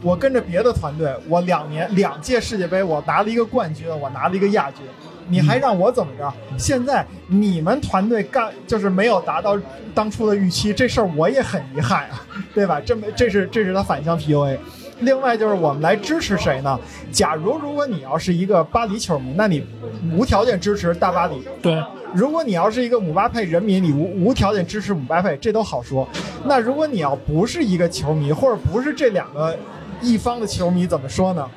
[0.00, 4.86] 我跟着别的团队，我两年两届世界杯，我拿了一个冠军，我拿了一个亚军，
[5.28, 6.32] 你还让我怎么着？
[6.56, 9.58] 现在你们团队干就是没有达到
[9.94, 12.24] 当初的预期，这事儿我也很遗憾啊，
[12.54, 12.80] 对吧？
[12.84, 14.58] 这么这是这是他反向 PUA。
[15.00, 16.76] 另外就是我们来支持谁呢？
[17.12, 19.64] 假如如果你要是一个巴黎球迷，那你
[20.12, 21.80] 无条件支持大巴黎，对，
[22.12, 26.08] 如果你要是一个姆巴佩人民，你无无条件支持姆巴佩，这都好说。
[26.46, 29.56] 那如果你要不是一个球迷，或者不是这两个
[30.00, 31.48] 一方的球迷，怎么说呢？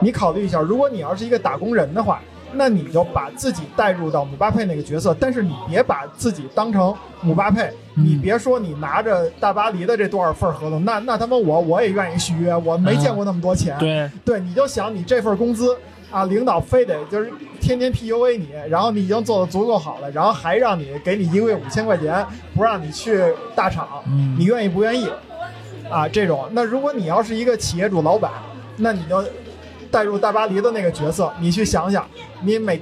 [0.00, 2.20] 你考虑一下，如果你要是一个打工人的话，
[2.52, 13.76] 那你就把自己带入到姆巴佩那个角色，但是你别把自己当成姆巴佩，你别说你拿着大巴黎的这多少份合同，那那他妈我我也愿意续约，我没见过那么多钱。
[13.78, 15.76] 对，对，你就想你这份工资
[16.10, 17.30] 啊，领导非得就是
[17.60, 22.24] 天天 PUA 你，然后你已经做的足够好了，然后还让你给你一个月五千块钱，
[22.54, 23.22] 不让你去
[23.54, 25.08] 大厂，嗯你愿意不愿意？
[25.90, 28.30] 啊，这种，那如果你要是一个企业主老板，
[28.76, 29.24] 那你就
[29.90, 32.06] 带入大巴黎的那个角色，你去想想，
[32.42, 32.80] 你每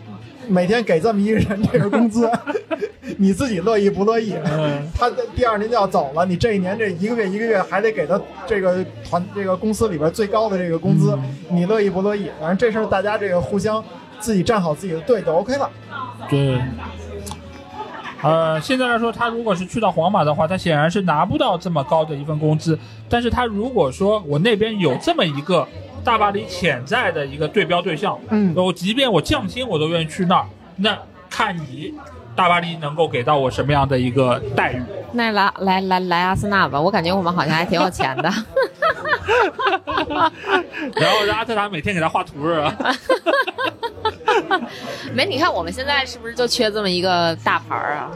[0.48, 2.30] 每天给这么一个人这个工资，
[3.18, 4.34] 你自己乐意不乐意？
[4.44, 11.18] 嗯，他第二年就要走了，你这一年这一个月一个月还得给他这个团这个公司里边最高的这个工资，
[11.50, 12.30] 你乐意不乐意？
[12.40, 13.82] 反正这事儿大家这个互相
[14.20, 15.70] 自己站好自己的队就 OK 了。
[16.28, 16.60] 对。
[18.22, 22.76] 呃，现在来说，他如果是去到皇马的话，他显然是拿不到这么高的一份工资。
[23.08, 25.68] 但是他如果说我那边有这么一个
[26.06, 30.46] 大巴黎潜在的一个对标对象，嗯我即便我降薪，我都愿意去那儿。
[30.76, 30.96] 那
[31.28, 31.92] 看你
[32.36, 34.80] 大巴黎能够给到我什么样的一个待遇。
[35.12, 38.30] 那来来来来阿森纳吧，我感觉我们好像还挺有钱的。
[40.94, 42.72] 然后让阿特塔每天给他画图是吧？
[45.12, 48.10] 没，你看我们现在是不是就缺这么一个大牌儿啊？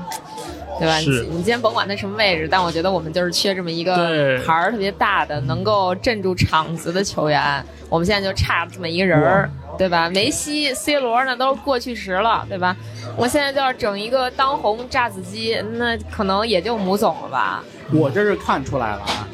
[0.80, 0.98] 对吧？
[0.98, 7.62] 是你你今天甭管他什么位置，但我觉得我们就是缺这么一个对牌儿特别大的，能够镇住场子的球员。
[7.90, 10.08] 我们现在就差这么一个人儿，对吧？
[10.08, 12.74] 梅西、C 罗那都是过去时了，对吧？
[13.16, 17.62] 我现在就要整一个当红炸子鸡，那可能也就母总了吧？
[17.92, 19.28] 我这是看出来了啊，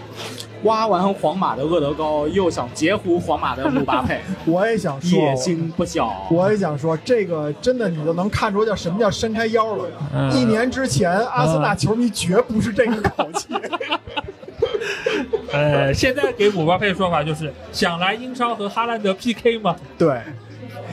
[0.67, 6.27] 挖完皇马的厄德高，又想截胡皇马的姆巴佩， 我也想说，野心不小。
[6.31, 9.85] 我也想说，这个真的你就能看出叫什么叫伸开腰了。
[10.15, 13.47] 嗯一年之前，阿森纳球迷绝不是这个口气。
[15.53, 19.75] 呃，现在给姆巴佩的说法就是想来英超和哈兰德 PK 吗？
[19.97, 20.21] 对，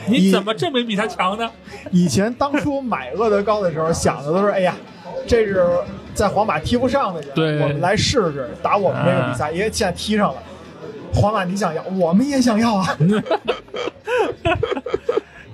[0.06, 1.50] 你怎么证明比他强呢？
[1.90, 4.74] 以前当初买厄德高的时候，想的都是，哎呀，
[5.26, 5.66] 这是
[6.14, 10.42] 在皇马踢不上的人，对我们来试试打我们这个比赛，因为现在踢上了。
[11.14, 12.98] 皇马你想要，我们也想要啊。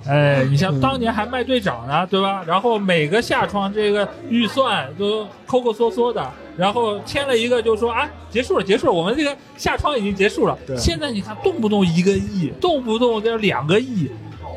[0.07, 2.43] 哎，你像当年还卖队长呢，对吧？
[2.47, 10.57] 然后每个下窗这个预算都抠抠缩缩的，然后签了一个就说啊，结束了，结束了，我们这个下窗已经结束了。
[10.75, 14.09] 现在你看，动不动一个亿，动不动就两个亿，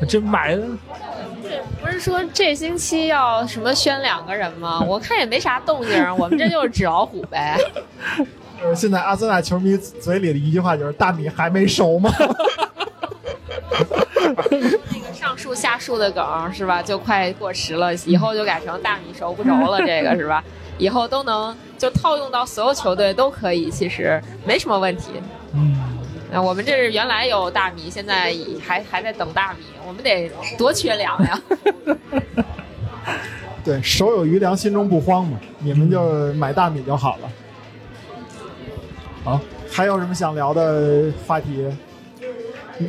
[0.09, 0.63] 这买的
[1.81, 4.81] 不是说这星期要什么宣两个人吗？
[4.87, 7.57] 我看也没啥动静儿，我们这就是纸老虎呗。
[8.63, 12.11] 呃， 现在阿森纳球迷嘴里的一句话就是：“大米还没熟吗
[14.49, 16.81] 那个上树下树的梗是吧？
[16.81, 20.43] 就快过时了，以后就改成大米熟不熟了，这个是吧？
[20.77, 25.21] 以后都能就套用到所有球队都可以，其实没什么问题。
[25.53, 25.84] 嗯，
[26.35, 31.41] 那我们这是原来有大米，现在还还在等大米，我们得多缺粮呀！？
[33.63, 35.39] ”对，手有余粮，心中不慌嘛。
[35.59, 37.31] 你们就买大米就好了。
[39.23, 39.39] 好，
[39.71, 41.73] 还有什么想聊的话题？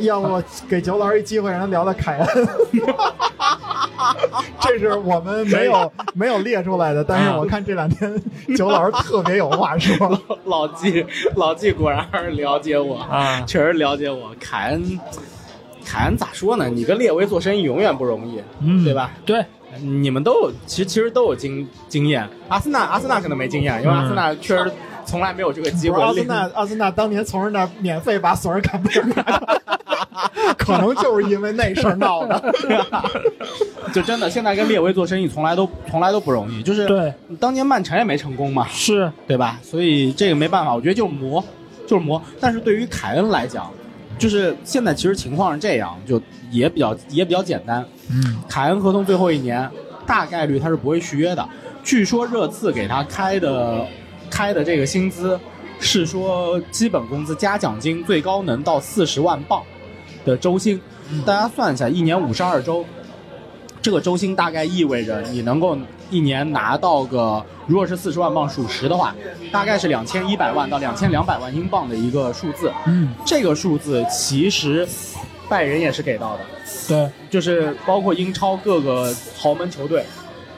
[0.00, 2.48] 要不给九老师一机会，让他聊聊凯恩。
[4.60, 8.20] 这是我们没有 没有列出来的，但是我看这两天
[8.56, 10.20] 九老师特别有话说。
[10.44, 14.34] 老纪，老纪果然还是了解我啊确实了解我。
[14.38, 15.00] 凯恩，
[15.84, 16.68] 凯恩咋说呢？
[16.68, 19.10] 你跟列维做生意永远不容易，嗯对吧？
[19.24, 19.44] 对，
[19.80, 22.28] 你们都有，其实其实都有经经验。
[22.48, 24.70] 阿森纳，阿森纳可能没经验，因为阿森纳确实
[25.04, 26.00] 从来没有这个机会。
[26.02, 29.60] 阿森纳，阿森纳当年从人那免费把索尔坎贝尔拿来，
[30.58, 32.54] 可能就是因为那事儿闹的。
[33.92, 39.58] 就真的现在跟列维做生意从来都从来都不容易，就是对，当年曼城也没成功嘛，是，对吧？
[39.62, 41.42] 所以这个没办法，我觉得就是磨，
[41.86, 42.20] 就是磨。
[42.40, 43.70] 但是对于凯恩来讲，
[44.18, 46.20] 就是现在其实情况是这样，就
[46.50, 47.84] 也比较也比较简单。
[48.10, 49.68] 嗯，凯恩合同最后一年，
[50.06, 51.48] 大概率他是不会续约的。
[51.82, 53.86] 据说热刺给他开的
[54.28, 55.38] 开的这个薪资
[55.78, 59.62] 是说基本工资加奖金最高能到四十万镑，
[60.26, 60.78] 的周薪，
[61.24, 62.84] 大家算一下，一年五十二周，
[63.80, 65.78] 这个周薪大概意味着你能够
[66.10, 69.14] 一年拿到个，如果是四十万镑属实的话，
[69.52, 72.72] 大概是两千一百万到两千两百万英镑的一个数字。
[72.86, 74.86] 嗯，这个数字其实
[75.48, 76.40] 拜仁也是给到的，
[76.88, 80.04] 对，就是包括英超各个豪门球队，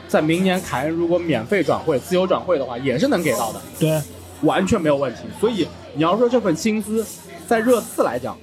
[0.07, 3.61] 在明年凯恩如果免费转会、自由转会的话，也是能给到的。
[3.79, 4.01] 对，
[4.41, 5.19] 完全没有问题。
[5.39, 7.05] 所以你要说这份薪资，
[7.47, 8.35] 在热刺来讲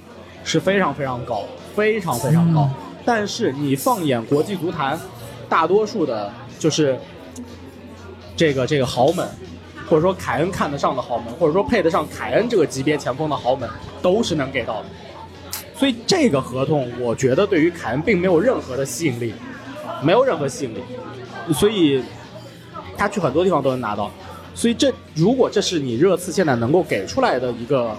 [0.46, 1.44] 是非常非常高，
[1.74, 2.62] 非常非常高。
[2.62, 2.70] 嗯
[3.08, 4.98] 但是你放眼国际足坛，
[5.48, 6.28] 大多数的
[6.58, 6.98] 就是
[8.36, 9.24] 这个这个豪门，
[9.88, 13.70] 或者说凯恩看得上的豪门，或者说配得上凯恩这个级别前锋的豪门，
[14.02, 14.86] 都是能给到的。
[15.76, 19.32] 所以这个合同，我觉得对于凯恩并没有任何的吸引力，
[20.02, 20.80] 没有任何吸引力。
[21.54, 22.02] 所以
[22.96, 24.10] 他去很多地方都能拿到。
[24.52, 27.96] 所以这如果这是你热刺现在能够给出来的一个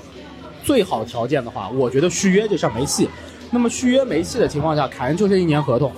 [0.67, 3.07] 最好条件的话，我觉得续约这事儿没戏。
[3.51, 5.89] 那么续约没戏的情况下，凯恩就这一年合同，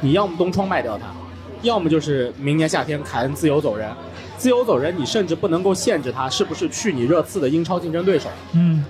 [0.00, 1.04] 你要么东窗卖掉他，
[1.62, 3.88] 要么就是明年夏天凯恩自由走人。
[4.36, 8.28] 自由走人，你甚至不能够限制他是不是去你热刺的英超竞争对手。
[8.54, 8.84] 嗯，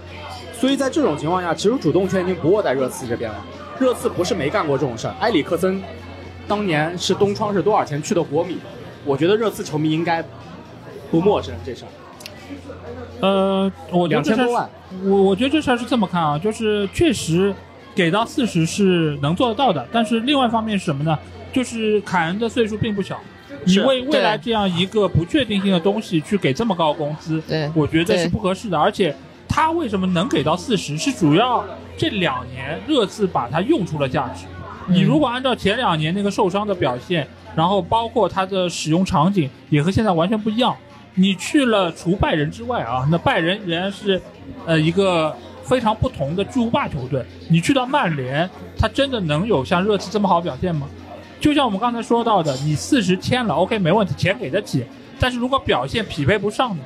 [0.58, 3.44] 所以在这种情况下，其实主动权已经不握在热刺这边了。
[3.78, 5.82] 热刺不是没干过这种事儿，埃里克森
[6.48, 8.56] 当年是东窗是多少钱去的国米，
[9.04, 10.24] 我觉得热刺球迷应该
[11.10, 11.88] 不陌生这事儿。
[13.20, 17.54] 呃，我两千多万是，我我觉得这事儿是这么看啊，就是确实
[17.94, 21.18] 给到四十是能做得到的，但是另外一方面是什么呢？
[21.52, 23.18] 就是凯恩的岁数并不小，
[23.64, 28.78] 你为未来这样一个不确定性的东西去给这么高工资，对我觉得是不合适的。
[28.78, 29.16] 而且
[29.48, 31.64] 他为什么能给到四十，是主要
[31.96, 34.44] 这两年热刺把他用出了价值。
[34.88, 40.76] 你如果按照前两年那个受伤的表现，然后包括他的使用场景也和现在完全不一样。
[41.16, 44.20] 你去了除拜仁之外啊，那拜仁仍然是，
[44.66, 47.24] 呃，一个非常不同的巨无霸球队。
[47.48, 48.48] 你去到曼联，
[48.78, 50.86] 他真的能有像热刺这么好表现吗？
[51.40, 54.84] 就像我们刚才说到的，你四十签了，OK 没问题，钱给得起。
[55.18, 56.82] 但是如果表现匹配不上呢？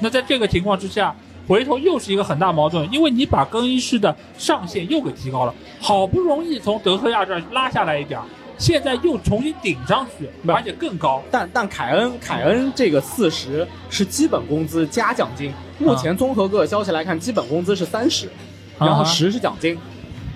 [0.00, 1.14] 那在这个情况之下，
[1.46, 8.26] 回头又是一个很大矛盾，因为你把更衣室的上限又给提高了，好不容易从德赫亚这儿拉下来一点儿，
[8.58, 11.22] 现在又重新顶上去，而且更高。
[11.30, 18.28] 但但凯恩凯恩这个四十是基本工资加奖金，目前综合各个消息来看，基本工资是三十、
[18.78, 19.78] 然后啊十是奖金。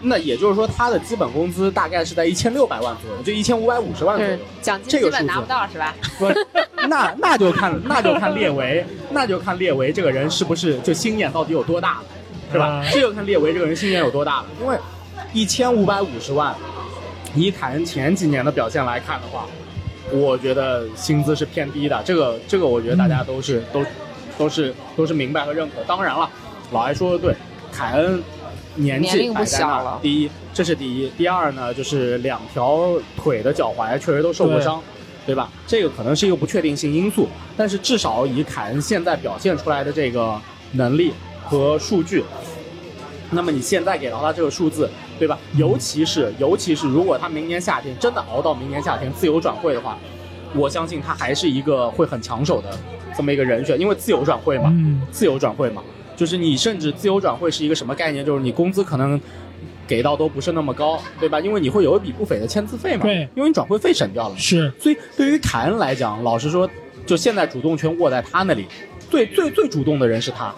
[0.04, 4.36] 那也就是说，他的基本工资大概是在一千六百万左右，就一千五百五十万左右。
[4.60, 5.94] 奖金这个数字基本拿不到是吧？
[6.18, 6.26] 不，
[6.88, 12.04] 那那就看那就看列维，那就看列维这个人是不是就心眼到底有多大了，
[12.50, 12.82] 是吧？
[12.82, 14.46] 嗯这就看列维这个人心眼有多大了。
[14.60, 14.76] 因为
[15.32, 16.52] 一千五百五十万，
[17.34, 19.46] 以凯恩前几年的表现来看的话，
[20.12, 22.02] 我觉得薪资是偏低的。
[22.04, 23.84] 这个这个，我觉得大家都是、都
[24.38, 25.76] 都是都是明白和认可。
[25.86, 26.28] 当然了，
[26.70, 27.34] 老艾说的对，
[27.72, 28.22] 凯恩
[28.74, 34.82] 年纪摆在那了第一，这是第一；第二呢，就是两条腿的脚踝确实都受过伤。
[35.24, 35.48] 对吧？
[35.68, 40.36] 这个可能是一个不确定性因素，但是至少以凯恩现在表现出来的这个
[40.72, 41.12] 能力
[41.44, 42.24] 和数据，
[43.30, 44.90] 那么你现在给到他这个数字，
[45.22, 45.38] 对吧？
[45.56, 49.96] 尤其是尤其是如果他明年夏天真的熬到明年夏天自由转会的话，
[50.52, 52.76] 我相信他还是一个会很抢手的
[53.16, 55.80] 这么一个人选，因为自由转会嘛，嗯，自由转会嘛，
[56.16, 58.24] 就是你甚至自由转会是一个什么概念？
[58.24, 59.20] 就是你工资可能
[59.86, 61.38] 给到都不是那么高，对吧？
[61.38, 64.36] 因为你会有一笔不菲的签字费嘛，对因为你转会费省掉了。
[64.36, 66.68] 是所以对于凯恩来讲，老实说，
[67.06, 68.66] 就现在主动权握在他那里，
[69.08, 70.52] 最最最主动的人是他，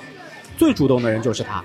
[0.56, 1.62] 最主动的人就是他。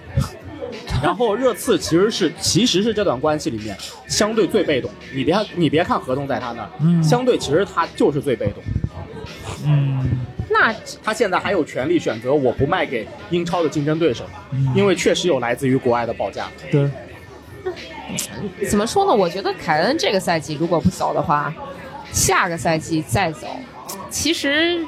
[1.03, 3.75] 然后热刺其实是其实是这段关系里面
[4.07, 4.89] 相对最被动。
[5.13, 8.63] 你别你别看合同在他那儿，嗯相对其实他就是最被动。
[9.65, 10.07] 嗯
[10.49, 10.73] 那
[11.03, 16.47] 他现在还有权利选择我不卖给英超的竞争对手，嗯因为确实有来自于国外的报价。
[16.71, 16.89] 对，
[18.67, 19.13] 怎么说呢？
[19.13, 21.53] 我觉得凯恩这个赛季如果不走的话，
[22.11, 23.47] 下个赛季再走，
[24.09, 24.83] 其实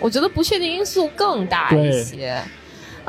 [0.00, 2.42] 我觉得不确定因素更大一些。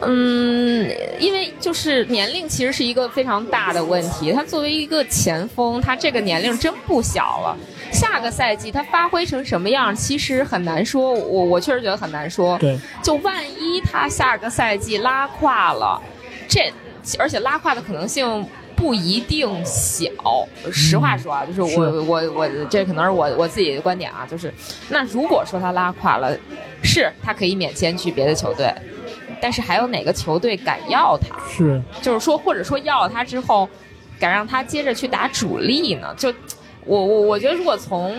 [0.01, 0.89] 嗯，
[1.19, 4.31] 因为就是年龄其实是一个非常大的问题。
[4.33, 7.57] 他作为一个前锋，他这个年龄真不小了。
[7.91, 11.13] 下个赛季他发挥成什么样，其实很难说。
[11.13, 12.57] 我我确实觉得很难说。
[12.57, 16.01] 对，就万一他下个赛季拉胯了，
[16.47, 16.73] 这
[17.19, 18.43] 而且拉胯的可能性
[18.75, 20.09] 不一定小。
[20.71, 24.51] 实话说啊，就是我是我我这可能是我我自己的观点啊，就是
[24.89, 26.35] 那如果说他拉胯了，
[26.81, 28.73] 是他可以免签去别的球队，
[29.43, 31.35] 但是还有哪个球队敢要他？
[31.49, 33.67] 是就是说，或者说要了他之后，
[34.17, 36.15] 敢让他接着去打主力呢？
[36.15, 36.33] 就
[36.85, 38.17] 我我我觉得，如果从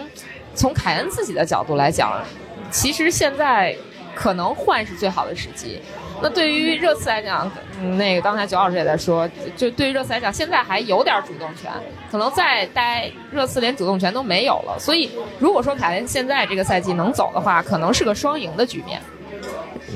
[0.54, 2.22] 从凯恩自己的角度来讲，
[2.70, 3.74] 其实现在
[4.14, 5.80] 可能换是最好的时机，
[6.20, 7.50] 那对于热刺来讲，
[7.80, 11.72] 嗯那个刚才九老师也在说，就对于热刺来讲，现在还有点主动权，
[12.12, 14.76] 可能再待热刺连主动权都没有了。
[14.78, 19.00] 所以如果说凯恩现在这个赛季能走的话，可能是个双赢的局面。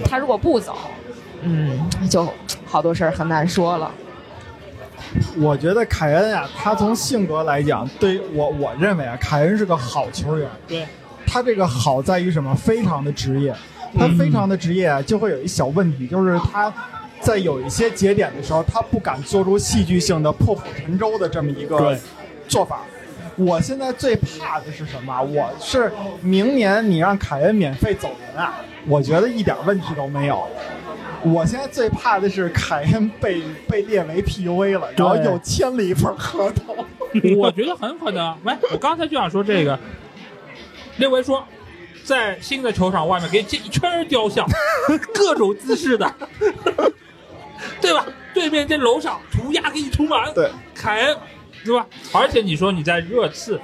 [0.04, 0.78] 他如果不走，
[1.42, 1.78] 嗯，
[2.08, 2.26] 就
[2.66, 3.90] 好多事儿很难说了。
[5.38, 10.48] 我觉得凯恩啊，他从性格来讲，对于我我认为啊，凯恩是个好球员。
[10.66, 10.86] 对，
[11.26, 12.54] 他这个好在于什么？
[12.54, 13.54] 非常的职业。
[13.98, 16.70] 他非常的职业啊，就会有一小问题，就是他
[17.20, 21.96] 在有一些节点的时候，他不敢做出戏剧性的破釜沉舟的这么一个
[22.46, 22.80] 做法。
[23.36, 25.22] 我现在最怕的是什么？
[25.22, 28.56] 我是明年你让凯恩免费走人啊，
[28.88, 30.48] 我觉得一点问题都没有。
[31.22, 36.76] 我现在最怕的是凯恩被被列为 PUA 了，然后又签了一份合同。
[37.36, 38.36] 我觉得很可能。
[38.44, 39.78] 喂，我刚才就想说这个，
[40.98, 41.44] 列维说，
[42.04, 44.46] 在新的球场外面给你建一圈雕像，
[45.12, 46.14] 各种姿势的，
[47.80, 48.06] 对吧？
[48.32, 51.16] 对面这楼上涂鸦给你涂满，对，凯恩，
[51.64, 51.84] 对吧？
[52.12, 53.60] 而且你说你在热刺，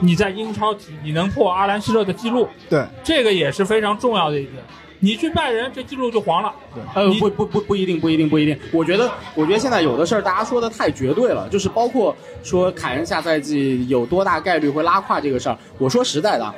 [0.00, 4.56] 你在英超踢，你能破阿兰希勒的记录，对，这个也是非常重要的一点。
[5.00, 6.52] 你去拜仁，这记录就黄了。
[6.74, 8.58] 对呃，你不不不不一定，不一定，不一定。
[8.72, 15.56] 我觉得，我觉得现在有的事儿大家说的太绝对了，就是包括说凯恩下赛季有多大概率会拉胯这个事儿。
[15.78, 16.52] 我说实在的啊，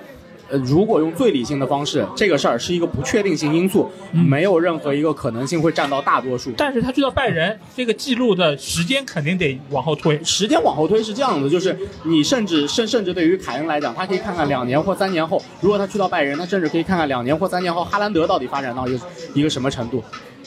[0.51, 6.51] 呃，如果用最理性的方式，这个事儿是一个不确定性因素，嗯没有任何一个可能性会占到大多数。
[6.57, 10.23] 但是他去到拜仁，这个记录的时间肯定得往后推。
[10.25, 19.01] 时间往后推是这样的，就是你甚至甚甚至对于凯恩来讲，他可以看看两年或三年后，如果他去到拜仁，他甚至可以看看两年或三年后哈兰德到底发展到一个
[19.35, 20.03] 一个什么程度，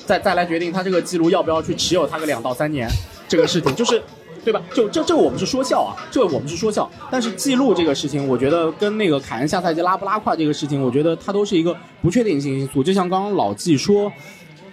[0.06, 2.90] 再再来决定他这个记录要不要去持有他个两到三年，
[3.28, 4.02] 这个事情就是。
[4.44, 4.62] 对吧？
[4.74, 6.90] 就这这我们是说笑啊，这我们是说笑。
[7.10, 12.84] 但是记录这个事情，我觉得跟那个凯恩下赛季拉不拉胯这个事情，我觉得它都是一个不确定性因素。
[12.84, 14.12] 就像刚刚老季说，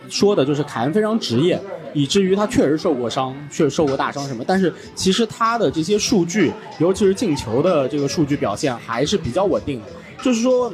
[0.08, 1.60] 说的就是凯恩非常职业，
[1.94, 4.42] 以至于他确实受过伤，确实受过大伤什么。
[4.46, 9.86] 但是其实他的这些数据，尤其是进球的这个数据表现还是比较稳定的。
[10.22, 10.72] 就是说，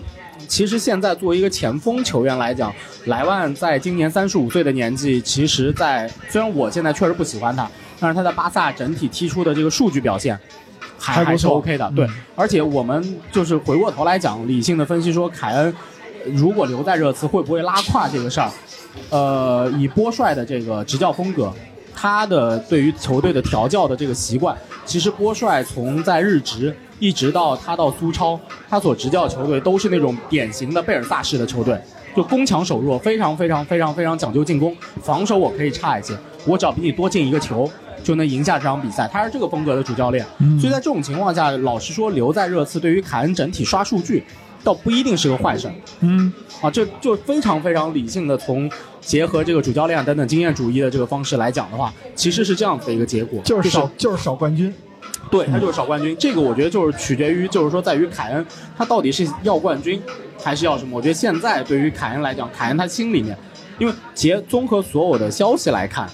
[0.49, 2.73] 其实现在作为一个前锋球员来讲，
[3.05, 10.39] 莱万在今年三十五岁的年纪，其实在虽然我现在确实不喜欢他，但是他在巴萨整体踢出的这个数据表现。
[10.99, 15.73] 还还是 OK 的，对，而且我们就是回过头来讲，理性的分析说，凯恩
[16.33, 18.51] 如果留在热刺会不会拉胯这个事儿，
[19.11, 21.53] 呃，以波帅的这个执教风格，
[21.95, 31.79] 他的对于球队的调教的这个习惯，其实波帅从在日职一直到他到苏超，他所执教的球队都是那种典型的贝尔萨式的球队，
[32.17, 36.17] 就攻强守弱，非常非常非常非常讲究进攻，防守我可以差一些，
[36.47, 37.71] 我只要比你多进一个球。
[38.07, 40.25] 就能赢下这场比赛，他是这个风格的主教练，
[40.61, 44.23] 所以在这种情况下，老实说，留在热刺对于凯恩整体刷数据，
[44.63, 45.69] 倒不一定是个坏事。
[46.03, 54.73] 嗯，啊，这就非常非常理性的从结合这个主教练等等经验主义的这个方式来讲的话，其实是这样子的一个结果，就是少就是少冠军。
[55.29, 56.17] 对他就是少冠军。
[56.17, 58.47] 这个我觉得就是取决于，就是说在于凯恩
[58.79, 60.01] 他到底是要冠军
[60.41, 60.97] 还是要什么。
[60.97, 63.37] 我觉得现在对于凯恩来讲，凯恩他心里面，
[63.81, 66.09] 因为结综合所有的消息来看，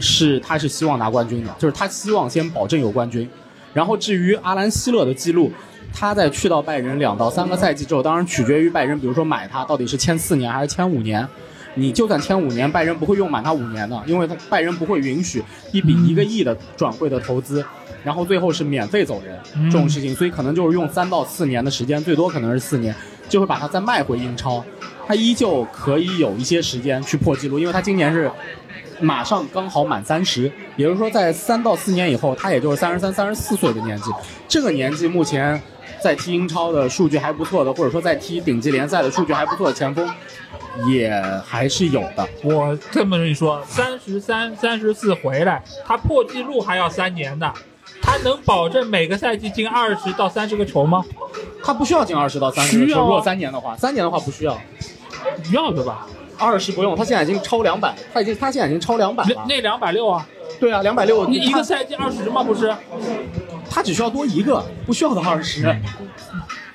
[0.00, 3.28] 是他是希望拿冠军的，就是他希望先保证有冠军。
[3.72, 5.50] 然后至于阿兰希勒的记录，
[5.92, 11.26] 他在去到拜仁两到三个赛季之后，当然取决于拜仁，比如说买他到底是签四年还是签五年。
[11.74, 17.64] 你就算签五年，拜仁不会用满他五年的，因为他拜仁不会允许一笔一个亿的转会的投资，
[18.04, 19.40] 然后最后是免费走人
[19.70, 22.94] 这种事情，所以可能就是用三到四年的时间，最多可能是四年，
[23.26, 24.62] 就会把他再卖回英超，
[25.06, 28.30] 他依旧可以有一些时间去破纪录，因为他今年是
[29.02, 34.10] 马上刚好满三十，也就是说在三到四年以后，他也就是三十三、三十四岁的年纪，
[34.48, 35.60] 这个年纪目前
[36.00, 40.08] 在踢英超的数据还不错的，或者说在踢顶级联赛的数据还不错的前锋，
[40.88, 41.12] 也
[41.44, 42.26] 还是有的。
[42.42, 47.52] 我这么跟你说，三十三、三十四回来，他破纪录还要三年呢。
[48.04, 51.04] 他能保证每个赛季进二十到三十个球吗？
[51.62, 54.58] 他不需要进二十到三十个球，如果三年的话，三年的话不需要，
[55.44, 56.06] 需要的吧？
[56.42, 59.30] 二十不用，他现在已经超两百，他已经他现在已经超两百了。
[59.46, 60.26] 那那两百六啊，
[60.58, 62.42] 对啊，两百六，你一个赛季二十吗？
[62.42, 62.74] 不是？
[63.70, 65.62] 他只需要多一个，不需要到二十。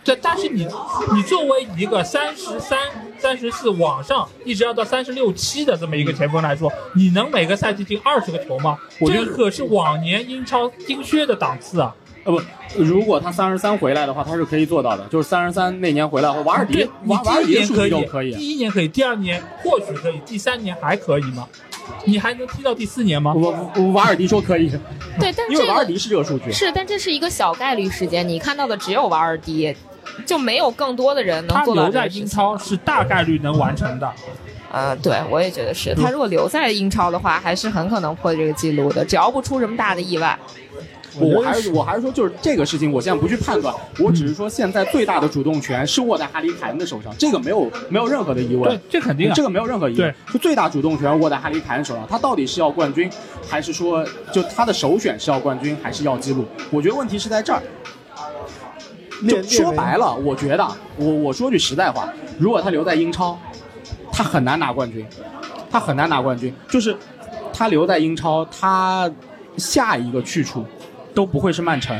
[0.03, 0.65] 对，但是你
[1.13, 2.79] 你作为一个三十三、
[3.19, 8.77] 三十四往上，一直要到三十六七的这么一个前锋来说，你能每个赛季进二十个球吗？
[9.05, 11.93] 这可是往年英超金靴的档次啊！
[12.27, 15.05] 呃不，如果他三十三回来的话，他是可以做到的。
[15.07, 18.35] 就是三十三那年回来后，瓦尔迪瓦瓦尔迪的数第一年可以，据就可以。
[18.35, 21.47] 第一年可以，第二年或许可以，第三年还可以吗？
[22.03, 23.33] 你还能踢到第四年吗？
[23.33, 24.69] 我我瓦尔迪说可以，
[25.17, 26.51] 对，但是这个因为瓦尔迪是这个数据。
[26.51, 28.27] 是，但这是一个小概率事件。
[28.27, 29.73] 你看到的只有瓦尔迪
[30.25, 34.11] 就没有更多的人能做到他留在英超是大概率能完成的。
[34.69, 35.95] 呃，对我也觉得是。
[35.95, 40.37] 他如果留在英超的话，还是很可能破这个记录的，只要不出什么大的意外。
[41.19, 49.43] 我还是我还是说，就是这个事情，我现在不去判断，我只是说现在最大的主动权是握在哈里凯恩的手上，这个没有没有任何的疑问对，，这肯定啊这。
[49.43, 53.09] 个没有任何疑问，就最大主动权握在哈里凯恩手上，他到底是要冠军，
[53.47, 56.45] 还是说就他的首选是要冠军，还是要记录？
[56.69, 57.61] 我觉得问题是在这儿。
[59.27, 63.35] 就说白了，我觉得我我说句实在话，如果他留在英超，
[64.11, 65.03] 他很难拿冠军，
[65.71, 66.53] 他很难拿冠军。
[66.69, 66.95] 就是
[67.51, 69.09] 他留在英超，他
[69.57, 70.63] 下一个去处
[71.17, 71.99] 都不会是曼城。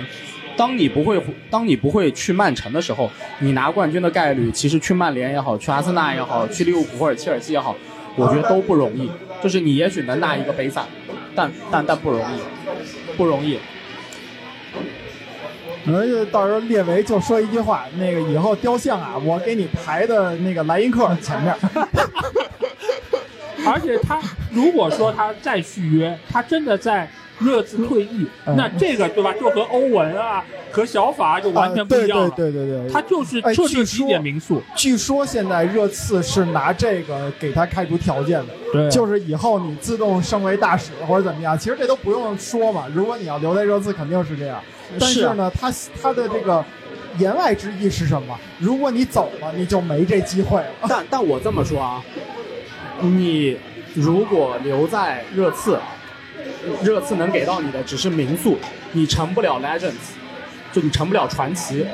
[0.56, 1.20] 当你不会
[1.50, 7.76] 当你不会去曼城的时候，你拿冠军的概率，其实去曼联也好，去阿森纳也好，去利物浦或者切尔西也好，
[8.16, 9.10] 我觉得都不容易。
[9.42, 10.84] 就是你也许能拿一个杯赛，
[11.36, 12.40] 但但但不容易，
[13.18, 13.58] 不容易。
[15.88, 21.56] 而且到时候列维就说一句话，那个以后雕像啊，我给你排的那个莱茵克前面。
[23.66, 24.20] 而且他
[24.52, 27.10] 如果说他再续约，他真的在
[27.40, 32.26] 热刺退役，嗯那这个对吧，就和欧文啊、和小法就完全不一样了。
[32.26, 42.86] 啊对对对对对，他就是哎彻底据说提点民宿，据说现在热刺是拿这个给他开出条件的，对就是以后你自动升为大使或者怎么样，其实这都不用说嘛。
[42.94, 44.60] 如果你要留在热刺，肯定是这样。
[45.00, 46.64] 但是呢，他他的这个
[47.20, 48.36] 言外之意是什么？
[48.58, 50.68] 如果你走了，你就没这机会了。
[50.88, 52.04] 但但我这么说啊，
[53.02, 53.58] 你
[53.94, 55.78] 如果留在热刺，
[56.84, 58.58] 热刺能给到你的只是名宿，
[58.92, 59.94] 你成不了 legends，
[60.72, 61.86] 就你成不了传奇。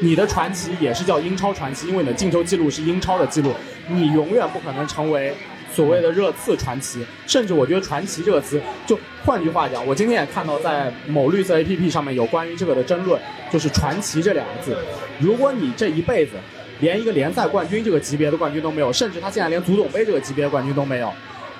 [0.00, 3.54] 你的传奇也是叫英超传奇，因为你的进球记录是英超的记录，
[3.88, 5.32] 你永远不可能成为
[5.72, 7.06] 所谓的热刺传奇。
[7.28, 13.20] 甚至我觉得“传奇”这个词，就换句话讲，我今天也看到在某绿色 APP 上面有关于这个的争论，
[13.52, 14.76] 就是“传奇”这两个字。
[15.20, 16.32] 如果你这一辈子
[16.80, 21.10] 连一个联赛冠军这个级别的冠军都没有，甚至他现在连足总杯这个级别的冠军都没有，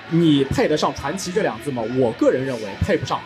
[0.09, 1.83] 你配得上“传奇”这两字吗？
[1.97, 3.19] 我个人认为配不上，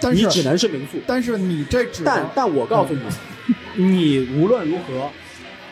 [0.00, 0.98] 但是你只能是民宿。
[1.06, 3.02] 但是你这只但但我告诉你，
[3.74, 5.10] 你无论如何，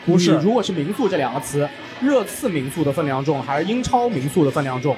[0.05, 1.67] 不是你如果是民宿这两个词，
[2.01, 4.95] 热刺民宿的分量重，还是英超民宿的分量重？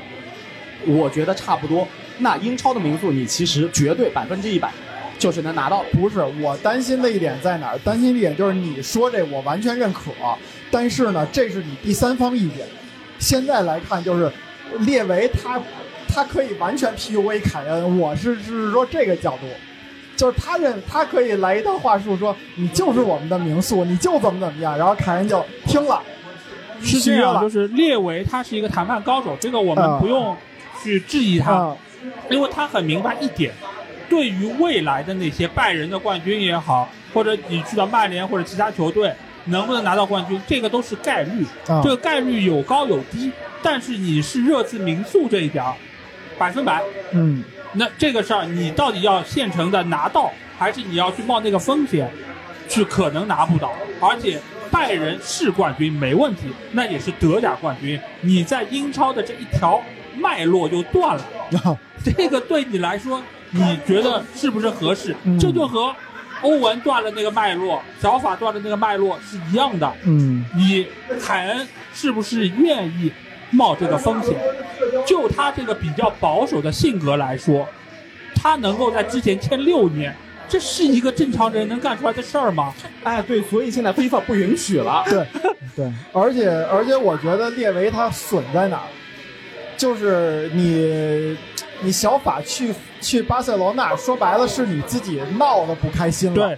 [0.86, 1.88] 我觉得差不多。
[2.20, 4.72] 那英超的民宿，你其实绝对百分之一百
[5.20, 5.90] 就是能拿到的。
[5.92, 7.78] 不是我担心的一点在哪儿？
[7.80, 10.12] 担心的一点就是你说这我完全认可，
[10.70, 12.66] 但是呢，这是你第三方意见。
[13.20, 14.32] 现在来看，就是
[14.80, 15.60] 列维他
[16.08, 19.48] 他可以完全 PUA 凯恩，我是是说这个角度，
[20.16, 26.02] 就是他认他可以来一套话术说你就是我们的名宿，你就怎么怎么样，然后凯恩就听了，
[26.82, 30.36] 是这样，就是列维他是一个谈判高手，这个我啊们不用
[30.84, 31.78] 去质疑他，啊，
[32.30, 33.54] 因为他很明白一点，
[34.10, 39.14] 对于未来的那些拜仁的冠军也好，或者你去到曼联或者其他球队
[39.46, 41.82] 能不能拿到冠军，这个都是概率，啊。
[41.84, 43.32] 这个概率有高有低，
[43.62, 45.64] 但是你是热刺民宿这一点，
[46.38, 46.82] 百分百，
[47.12, 47.44] 嗯，
[47.74, 52.12] 那这个事儿你到底要现成的拿到，还是你要去冒那个风险，
[52.68, 54.40] 去可能拿不到，而且。
[54.72, 58.00] 拜仁是冠军没问题，那也是德甲冠军。
[58.22, 59.84] 你在英超的这一条
[60.16, 65.14] 脉络就断了， 这个对你来说，你觉得是不是合适？
[65.26, 65.38] 嗯。
[65.38, 65.94] 这就和
[66.42, 69.92] 欧文断了那个脉络，小法断了那个脉络是一样的。
[70.04, 70.88] 嗯你
[71.22, 73.12] 凯恩是不是愿意
[73.52, 74.36] 冒这个风险？
[75.06, 77.68] 就他这个比较保守的性格来说，
[78.36, 80.16] 他能够在之前签六年，
[80.50, 82.74] 这是一个正常人能干出来的事儿吗？
[83.04, 85.04] 哎，对，所以现在 FIFA 不允许了。
[85.08, 85.26] 对
[85.76, 88.88] 对，而且而且我觉得列维他损在哪儿，
[89.78, 91.38] 就是你
[91.82, 96.36] 你小法去去巴塞罗那，说白了是你自己闹得不开心了。
[96.36, 96.58] 对，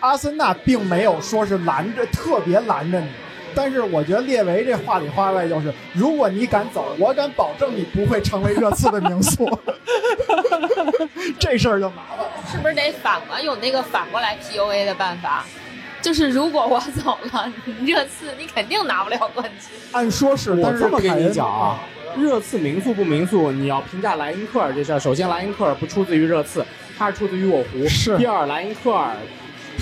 [0.00, 3.06] 阿森纳并没有说是拦着特别拦着你，
[3.54, 9.48] 但是我觉得列维这话里话外就是，如果你敢走，我敢保证你不会成为热刺的名宿，
[11.38, 12.32] 这事儿就麻烦了。
[12.50, 15.44] 是不是得反过有那个反过来 PUA 的办法？
[16.02, 19.70] 就是如果我走了，你热刺你肯定拿不了冠军。
[19.92, 21.80] 按说是，我但是这么跟你讲啊，
[22.16, 26.64] 热刺名宿不名宿，你要评价莱因克尔这事儿，首先莱因克尔不出自于热刺，
[26.96, 27.86] 他是出自于我湖。
[27.88, 29.14] 是第二，莱因克尔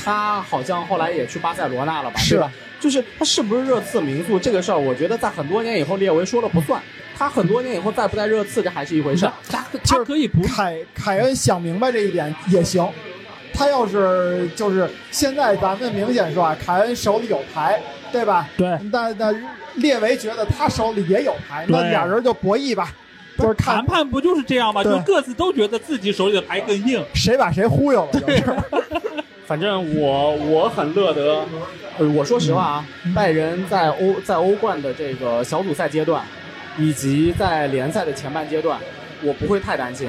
[0.03, 2.19] 他好像后来也去巴塞罗那了吧？
[2.19, 2.43] 是？
[2.81, 6.83] 就是他是不是热刺名宿这个事儿，我觉得在很多年以后列维说了不算，
[7.17, 9.31] 他很多年以后在不在热刺这还是一回事。
[9.49, 12.89] 他他可以不凯凯恩想明白这一点也行。
[13.55, 17.81] 他要是就是现在咱们明显说啊，凯恩手里有牌，
[18.11, 18.49] 对吧？
[18.57, 22.93] 对但但列维觉得他手里也有牌，那俩人就博弈吧，
[23.39, 24.83] 就是看谈判不就是这样吗？
[24.83, 27.05] 就各自都觉得自己手里的牌更硬。
[27.15, 28.43] 谁把谁忽悠了，就是。
[29.45, 31.45] 反正我我很乐得，
[31.99, 36.25] 呃，我说实话啊，拜仁在欧在欧冠的这个小组赛阶段，
[36.79, 38.79] 以及在联赛的前半阶段，
[39.23, 40.09] 我不会太担心。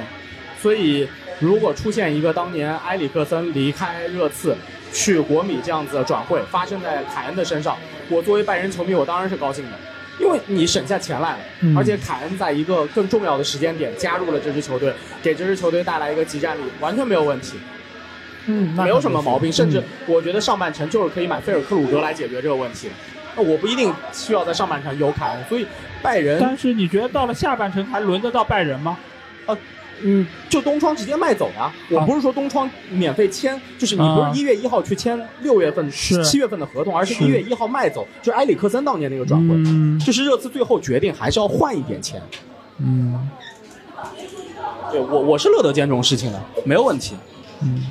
[0.61, 1.05] 所以，
[1.39, 4.55] 如果出现一个当年埃里克森离开热刺
[4.91, 7.77] 去国米这样子的转会发生在凯恩的身上，
[8.09, 9.71] 我作为拜仁球迷，我当然是高兴的，
[10.19, 17.57] 因为你省下钱来了，嗯而且凯恩在一个更重要的时间点加入了这支球队，给这支球队带来一个集战力，完全没有问题。
[18.45, 22.93] 嗯，没有什么毛病，甚至嗯我觉得上半程就是可以买菲尔克鲁格来解决这个问题的。
[23.35, 25.65] 那我不一定需要在上半程有凯恩，所以
[26.01, 28.97] 拜仁但是你觉得到了下半程还轮得到拜仁吗？
[30.03, 31.71] 嗯，就东窗直接卖走呀。
[31.89, 39.55] 我不是说东窗免费签，就是你不啊是一月一号去签六月份、七月份的合同，而是是一月一号卖走，就是埃里克森当年那个转会。
[39.55, 42.21] 嗯就是热刺最后决定还是要换一点钱。
[42.79, 43.29] 嗯
[44.91, 47.15] 对我我是乐得见这种事情的，没有问题。
[47.61, 47.85] 嗯，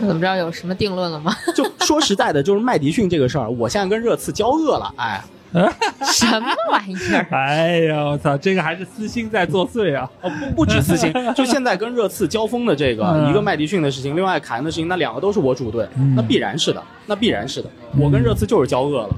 [0.00, 1.36] 怎么着有什么定论了吗？
[1.54, 5.22] 就说实在的，就是麦迪逊这个事儿，我现在跟热刺交恶了，哎。
[6.04, 7.26] 什么玩意儿？
[7.30, 10.10] 哎呀，我操，这个还是私心在作祟啊！
[10.22, 17.70] 哦，不不止私心， 就现在跟热刺交锋的这个，嗯一个麦迪逊的事情，另外凯恩的事情，那两个都是我主队，嗯那必然是的，那必然是的。
[17.98, 19.16] 我跟热刺就是交恶了，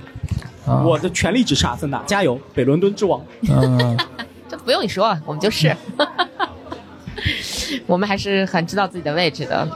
[0.67, 3.25] 啊我的全力支持阿森纳，加油，北伦敦之王！
[3.49, 3.97] 嗯，
[4.49, 5.75] 这不用你说，我们就是，
[7.87, 9.69] 我们还是很知道自己的位置的。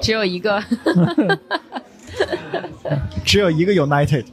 [0.00, 0.62] 只有一个，
[3.24, 4.24] 只有一个 United。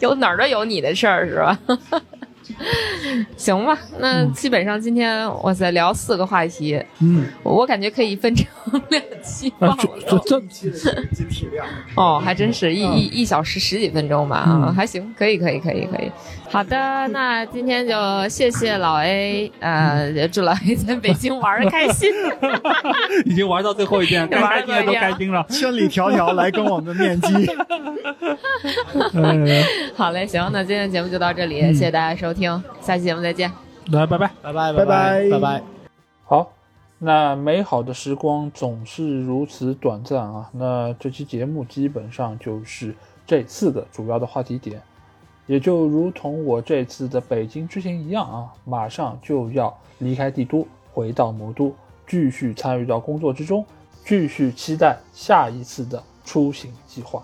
[0.00, 1.58] 有哪儿都有你的事儿是吧？
[3.36, 8.46] 行吧，那基本上今天哇塞聊四个话题，嗯，我我感觉可以分成
[8.88, 9.76] 两期啊报，
[10.06, 11.66] 这这 这期的体量，
[11.96, 16.10] 哦，还真是一一一小时十几分钟吧，啊，嗯还行，可以可以可以可以。
[16.50, 17.94] 好的，那今天就
[18.28, 22.10] 谢谢老 A，呃，祝老 A 在北京玩的开心。
[23.26, 25.44] 已经玩到最后一天，该开心的都开心了。
[25.50, 27.28] 千里迢迢来跟我们面基。
[29.12, 29.46] 嗯，
[29.94, 32.47] 好嘞，行，那今天的节目就到这里，谢谢大家收听，
[32.80, 33.50] 下期节目再见。
[33.90, 34.30] 来，拜拜。
[34.42, 35.62] 拜拜拜拜拜拜。
[36.24, 36.52] 好，
[36.98, 40.48] 那美好的时光总是如此短暂啊。
[40.52, 42.94] 那这期节目基本上就是
[43.26, 44.80] 这四个主要的话题点，
[45.46, 51.74] 也就如同我这次的北京之行一样啊，马上就要离开帝都，回到魔都，
[52.06, 53.64] 继续参与到工作之中，
[54.04, 57.22] 继续期待下一次的出行计划。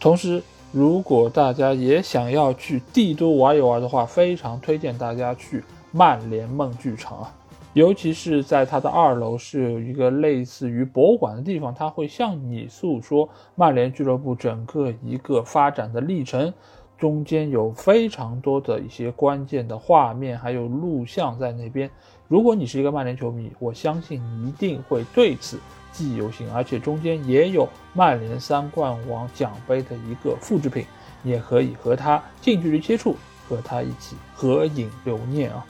[0.00, 7.32] 同时，如果大家也想要去帝都玩一玩的话，非常推荐大家去曼联梦剧场啊。
[7.72, 16.52] 尤其是在它的二楼是有一个类似于博物馆的地方，它会向你诉说曼联俱乐部整个一个发展的历程，
[16.96, 21.90] 中间有非常多的一些关键的画面，还有录像在那边。
[22.28, 25.58] 如果你是一个曼联球迷，我相信你一定会对此
[25.96, 30.84] 记忆犹新，而且中间也有曼联三冠王奖杯的一个复制品，
[31.24, 33.16] 也可以和他近距离接触，
[33.48, 35.64] 和他一起合影留念啊。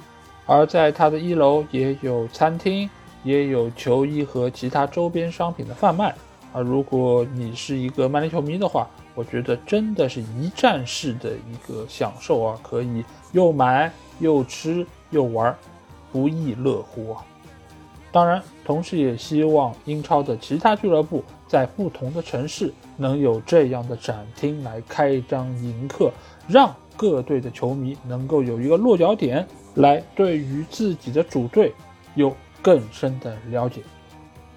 [0.45, 2.91] 而在它的一楼也有餐厅，
[3.23, 6.15] 也有球衣和其他周边商品的贩卖。
[6.53, 15.57] 啊，如果你是一个曼联球迷的话，我觉得真的是一站式的一个享受啊，可以又买又吃又玩，
[16.13, 17.25] 不亦乐乎啊！
[18.13, 26.11] 当然，同时也希望英超的其他俱乐部在不同的城市能有这样的展厅来开张迎客，
[26.49, 31.73] 让各队的球迷能够有一个落脚点，来对于自己的主队
[32.17, 33.83] 有更深的了解。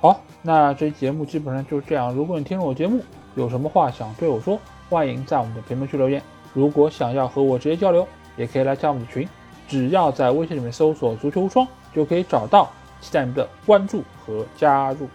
[0.01, 2.11] 好，那这期节目基本上就是这样。
[2.11, 3.03] 如果你听了我节目，
[3.35, 4.59] 有什么话想对我说，
[4.89, 6.19] 欢迎在我们的评论区留言。
[6.55, 9.29] 如果想要和我直接交流，也可以来加我们的群，
[9.67, 12.71] 只要在微信里面搜索“足球无双”就可以找到。
[13.01, 15.07] 期待你们的关注和加入。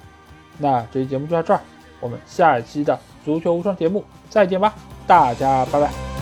[0.58, 1.60] 那这期节目就到这儿，
[2.00, 4.72] 我们下一期的足球无双节目再见吧，
[5.06, 6.13] 大家拜拜。